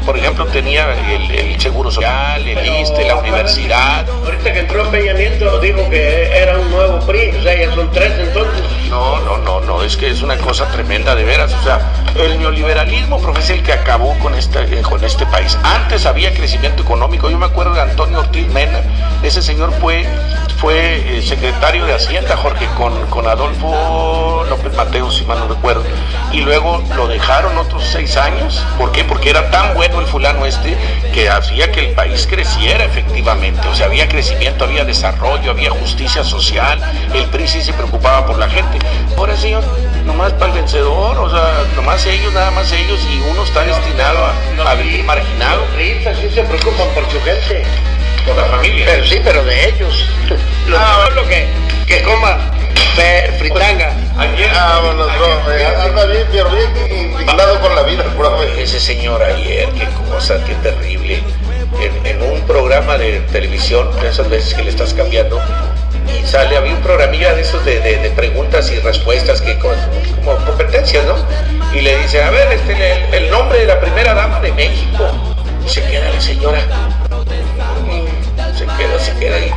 por 0.06 0.18
ejemplo, 0.18 0.46
tenía 0.48 0.94
el, 0.94 1.60
Seguro 1.62 1.92
Social, 1.92 2.48
el 2.48 2.82
ISTE, 2.82 3.06
la 3.06 3.16
universidad. 3.18 4.10
Ahorita 4.10 4.52
que 4.52 4.60
entró 4.60 4.90
Peña 4.90 5.14
Nieto 5.14 5.60
dijo 5.60 5.88
que 5.90 6.36
era 6.36 6.58
un 6.58 6.72
nuevo 6.72 7.00
PRI, 7.06 7.36
o 7.40 7.44
sea, 7.44 7.56
ya 7.56 7.74
son 7.76 7.92
tres 7.92 8.12
entonces. 8.18 8.64
No, 8.90 9.20
no, 9.20 9.38
no, 9.38 9.62
no, 9.62 9.84
es 9.84 9.96
que 9.96 10.10
es 10.10 10.24
una 10.24 10.38
cosa 10.38 10.68
tremenda 10.72 11.14
de 11.14 11.24
veras, 11.24 11.54
o 11.54 11.64
sea, 11.64 11.92
el 12.16 12.40
neoliberalismo, 12.40 13.22
profe, 13.22 13.42
es 13.42 13.50
el 13.52 13.64
que 13.64 13.74
acabó 13.74 14.18
con, 14.20 14.34
esta, 14.34 14.64
eh, 14.64 14.82
con 14.82 15.04
este 15.04 15.26
país. 15.28 15.58
Antes 15.64 16.06
había 16.06 16.34
crecimiento 16.34 16.82
económico, 16.82 17.30
yo 17.30 17.38
me 17.38 17.46
acuerdo 17.46 17.74
de 17.74 17.82
Antonio 17.82 18.20
Ortiz 18.20 18.48
Mena, 18.48 18.82
ese 19.22 19.42
señor 19.42 19.72
fue, 19.80 20.06
fue 20.62 21.18
eh, 21.18 21.22
secretario 21.24 21.88
de 21.88 21.96
Hacienda, 21.96 22.38
Jorge, 22.38 22.68
con, 22.78 22.94
con 23.08 23.28
Adolfo 23.28 24.46
López 24.48 24.72
Mateo, 24.76 25.10
si 25.10 25.26
mal 25.26 25.40
no 25.40 25.48
recuerdo, 25.48 25.84
y 26.32 26.42
luego 26.42 26.84
lo 26.96 27.08
dejaron 27.08 27.58
otros 27.58 27.84
seis 27.84 28.16
años, 28.16 28.64
¿por 28.78 28.92
qué? 28.92 29.04
Porque 29.04 29.32
era 29.32 29.50
tan 29.50 29.74
bueno 29.74 30.00
el 30.00 30.06
fulano 30.06 30.46
este 30.46 30.78
que 31.16 31.30
hacía 31.30 31.72
que 31.72 31.88
el 31.88 31.96
país 31.96 32.28
creciera 32.30 32.86
efectivamente, 32.86 33.68
o 33.68 33.74
sea, 33.74 33.88
había 33.88 34.08
crecimiento, 34.08 34.66
había 34.66 34.86
desarrollo, 34.86 35.50
había 35.50 35.72
justicia 35.72 36.24
social, 36.24 36.80
el 37.16 37.26
PRI 37.26 37.48
sí 37.48 37.62
se 37.64 37.74
preocupaba 37.74 38.28
por 38.28 38.38
la 38.38 38.48
gente. 38.48 38.78
Ahora, 39.18 39.36
señor, 39.36 39.64
nomás 40.06 40.32
para 40.34 40.54
el 40.54 40.60
vencedor, 40.60 41.18
o 41.18 41.30
sea, 41.30 41.64
nomás 41.76 42.06
ellos, 42.06 42.32
nada 42.34 42.52
más 42.52 42.72
ellos, 42.72 43.00
y 43.12 43.20
uno 43.32 43.44
está 43.44 43.62
destinado 43.62 44.20
a, 44.64 44.76
vivir 44.76 45.04
marginado. 45.06 45.62
Los 45.76 46.18
sí 46.18 46.30
se 46.30 46.44
preocupan 46.44 46.88
por 46.94 47.04
su 47.10 47.20
gente. 47.22 47.66
Por 48.26 48.36
la 48.36 48.46
familia. 48.46 48.86
Pero 48.86 49.06
sí, 49.06 49.22
pero 49.24 49.44
de 49.44 49.70
ellos. 49.70 50.08
Lo, 50.68 50.78
ah, 50.78 51.10
lo 51.16 51.28
que, 51.28 51.48
que 51.88 52.04
coma 52.04 52.52
fritanga. 53.38 53.96
Ayer, 54.18 54.52
vámonos, 54.52 55.12
profe. 55.14 55.66
Anda 55.66 56.06
bien, 56.06 56.28
pero 56.32 56.50
bien 56.50 57.12
indignado 57.12 57.60
con 57.60 57.76
la 57.76 57.84
vida, 57.84 58.04
profe. 58.18 58.62
Ese 58.62 58.80
señor 58.80 59.22
ayer, 59.24 59.70
qué 59.72 59.88
cosa, 60.10 60.44
qué 60.46 60.54
terrible. 60.56 61.24
En, 62.04 62.22
un 62.22 62.42
programa 62.42 62.98
de 62.98 63.22
televisión, 63.32 63.90
esas 64.06 64.30
veces 64.30 64.54
que 64.54 64.64
le 64.64 64.70
estás 64.70 64.94
cambiando, 64.94 65.42
y 66.08 66.28
sale, 66.28 66.58
había 66.58 66.74
un 66.74 66.82
programilla 66.82 67.34
de 67.34 67.42
esos 67.42 67.64
de, 67.66 68.12
preguntas 68.16 68.72
y 68.72 68.80
respuestas 68.80 69.42
que 69.42 69.58
como 69.58 70.36
competencias, 70.46 71.06
¿no? 71.06 71.16
Y 71.74 71.82
le 71.82 71.98
dice, 71.98 72.22
a 72.22 72.30
ver, 72.30 72.52
este, 72.52 73.18
el, 73.18 73.32
nombre 73.32 73.60
de 73.60 73.66
la 73.66 73.80
primera 73.80 74.14
dama 74.14 74.40
de 74.42 74.52
México. 74.52 75.10
Y 75.66 75.70
se 75.70 75.84
queda 75.84 76.10
la 76.10 76.22
señora. 76.22 76.60
Se 78.82 78.88
queda, 78.88 79.00
se 79.00 79.16
queda 79.20 79.36
ahí. 79.36 79.52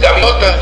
Gaviota. 0.00 0.56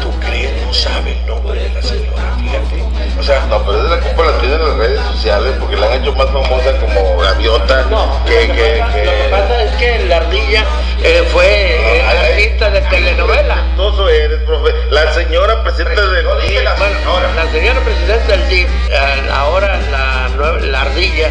¿Tú 0.00 0.10
crees? 0.20 0.50
No 0.64 0.72
sabe 0.72 1.18
el 1.18 1.26
nombre 1.26 1.60
de 1.60 1.68
la 1.70 1.82
señora, 1.82 2.36
fíjate. 2.38 2.84
O 3.18 3.22
sea, 3.24 3.40
no, 3.46 3.64
pero 3.64 3.84
es 3.84 3.90
la 3.90 3.98
culpa 3.98 4.24
la 4.24 4.38
tienen 4.38 4.58
las 4.60 4.76
redes 4.76 5.00
sociales 5.12 5.54
porque 5.58 5.76
la 5.76 5.86
han 5.86 6.02
hecho 6.02 6.12
más 6.14 6.26
famosa 6.26 6.72
como 6.78 7.18
Gaviota. 7.18 7.82
No, 7.90 8.24
que, 8.24 8.32
que, 8.32 8.46
que... 8.46 9.04
Lo 9.04 9.12
que 9.12 9.28
pasa 9.30 9.62
es 9.64 9.70
que 9.72 9.98
la 10.06 10.16
ardilla 10.18 10.64
eh, 11.02 11.24
fue 11.32 12.02
no, 12.02 12.20
artista 12.20 12.70
de 12.70 12.80
telenovela. 12.82 13.64
Eres, 14.10 14.40
profe. 14.42 14.72
La 14.90 15.12
señora 15.12 15.62
presidenta 15.64 16.06
del 16.06 16.26
DIF. 16.42 16.62
La, 16.62 16.74
bueno, 16.74 17.34
la 17.34 17.50
señora 17.50 17.80
presidenta 17.80 18.26
del 18.28 18.48
DIF, 18.48 18.68
eh, 18.90 19.30
ahora 19.32 19.80
la, 19.90 20.28
la 20.60 20.80
ardilla, 20.82 21.30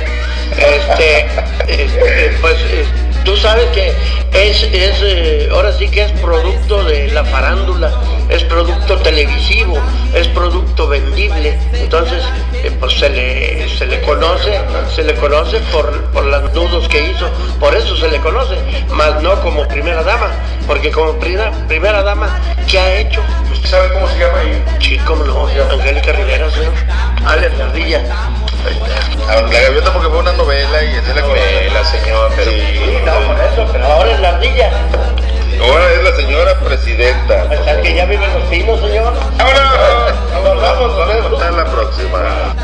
este, 0.57 1.27
este 1.67 2.37
pues. 2.41 2.57
Eh, 2.69 2.85
tú 3.23 3.37
sabes 3.37 3.65
que 3.67 3.93
es, 4.33 4.63
es 4.63 5.01
eh, 5.03 5.49
ahora 5.51 5.73
sí 5.73 5.89
que 5.89 6.03
es 6.03 6.11
producto 6.13 6.83
de 6.83 7.09
la 7.11 7.23
farándula, 7.25 7.91
es 8.29 8.43
producto 8.45 8.97
televisivo, 8.97 9.77
es 10.13 10.27
producto 10.29 10.87
vendible, 10.87 11.57
entonces 11.73 12.23
eh, 12.63 12.71
pues 12.79 12.93
se 12.93 13.09
le, 13.09 13.69
se 13.77 13.85
le 13.85 14.01
conoce, 14.01 14.59
se 14.93 15.03
le 15.03 15.15
conoce 15.15 15.59
por, 15.71 16.05
por 16.11 16.25
los 16.25 16.53
nudos 16.53 16.87
que 16.87 17.11
hizo, 17.11 17.29
por 17.59 17.75
eso 17.75 17.95
se 17.97 18.09
le 18.09 18.19
conoce, 18.19 18.55
más 18.89 19.21
no 19.21 19.39
como 19.41 19.67
primera 19.67 20.03
dama, 20.03 20.31
porque 20.65 20.91
como 20.91 21.13
primera, 21.19 21.51
primera 21.67 22.01
dama, 22.01 22.39
¿qué 22.69 22.79
ha 22.79 22.99
hecho? 22.99 23.21
¿Usted 23.51 23.69
sabe 23.69 23.93
cómo 23.93 24.07
se 24.07 24.19
llama 24.19 24.39
ahí? 24.39 24.63
Sí, 24.79 24.97
cómo 25.05 25.23
no, 25.25 25.47
Angélica 25.71 26.13
Rivera, 26.13 26.49
señor. 26.49 26.73
Ardilla. 27.25 28.03
La 29.27 29.61
gaviota 29.61 29.93
porque 29.93 30.09
fue 30.09 30.19
una 30.19 30.33
novela 30.33 30.83
y 30.83 30.95
es 30.95 31.07
la 31.07 31.21
novela, 31.21 31.83
señor. 31.85 32.31
Pero... 32.35 32.51
Sí, 32.51 32.97
no, 33.05 33.13
por 33.27 33.39
eso, 33.39 33.69
pero 33.71 33.85
ahora 33.85 34.11
es 34.11 34.19
la 34.19 34.29
ardilla. 34.29 34.71
Ahora 35.61 35.93
es 35.93 36.03
la 36.03 36.15
señora 36.15 36.59
presidenta. 36.59 37.43
Hasta 37.43 37.81
que 37.81 37.95
ya 37.95 38.05
viven 38.05 38.33
los 38.33 38.43
pinos, 38.49 38.79
señor. 38.79 39.13
Ahora, 39.37 39.71
vamos, 40.33 40.61
vamos, 40.61 40.97
vamos, 40.97 41.33
hasta 41.33 41.51
la 41.51 41.65
próxima. 41.65 42.55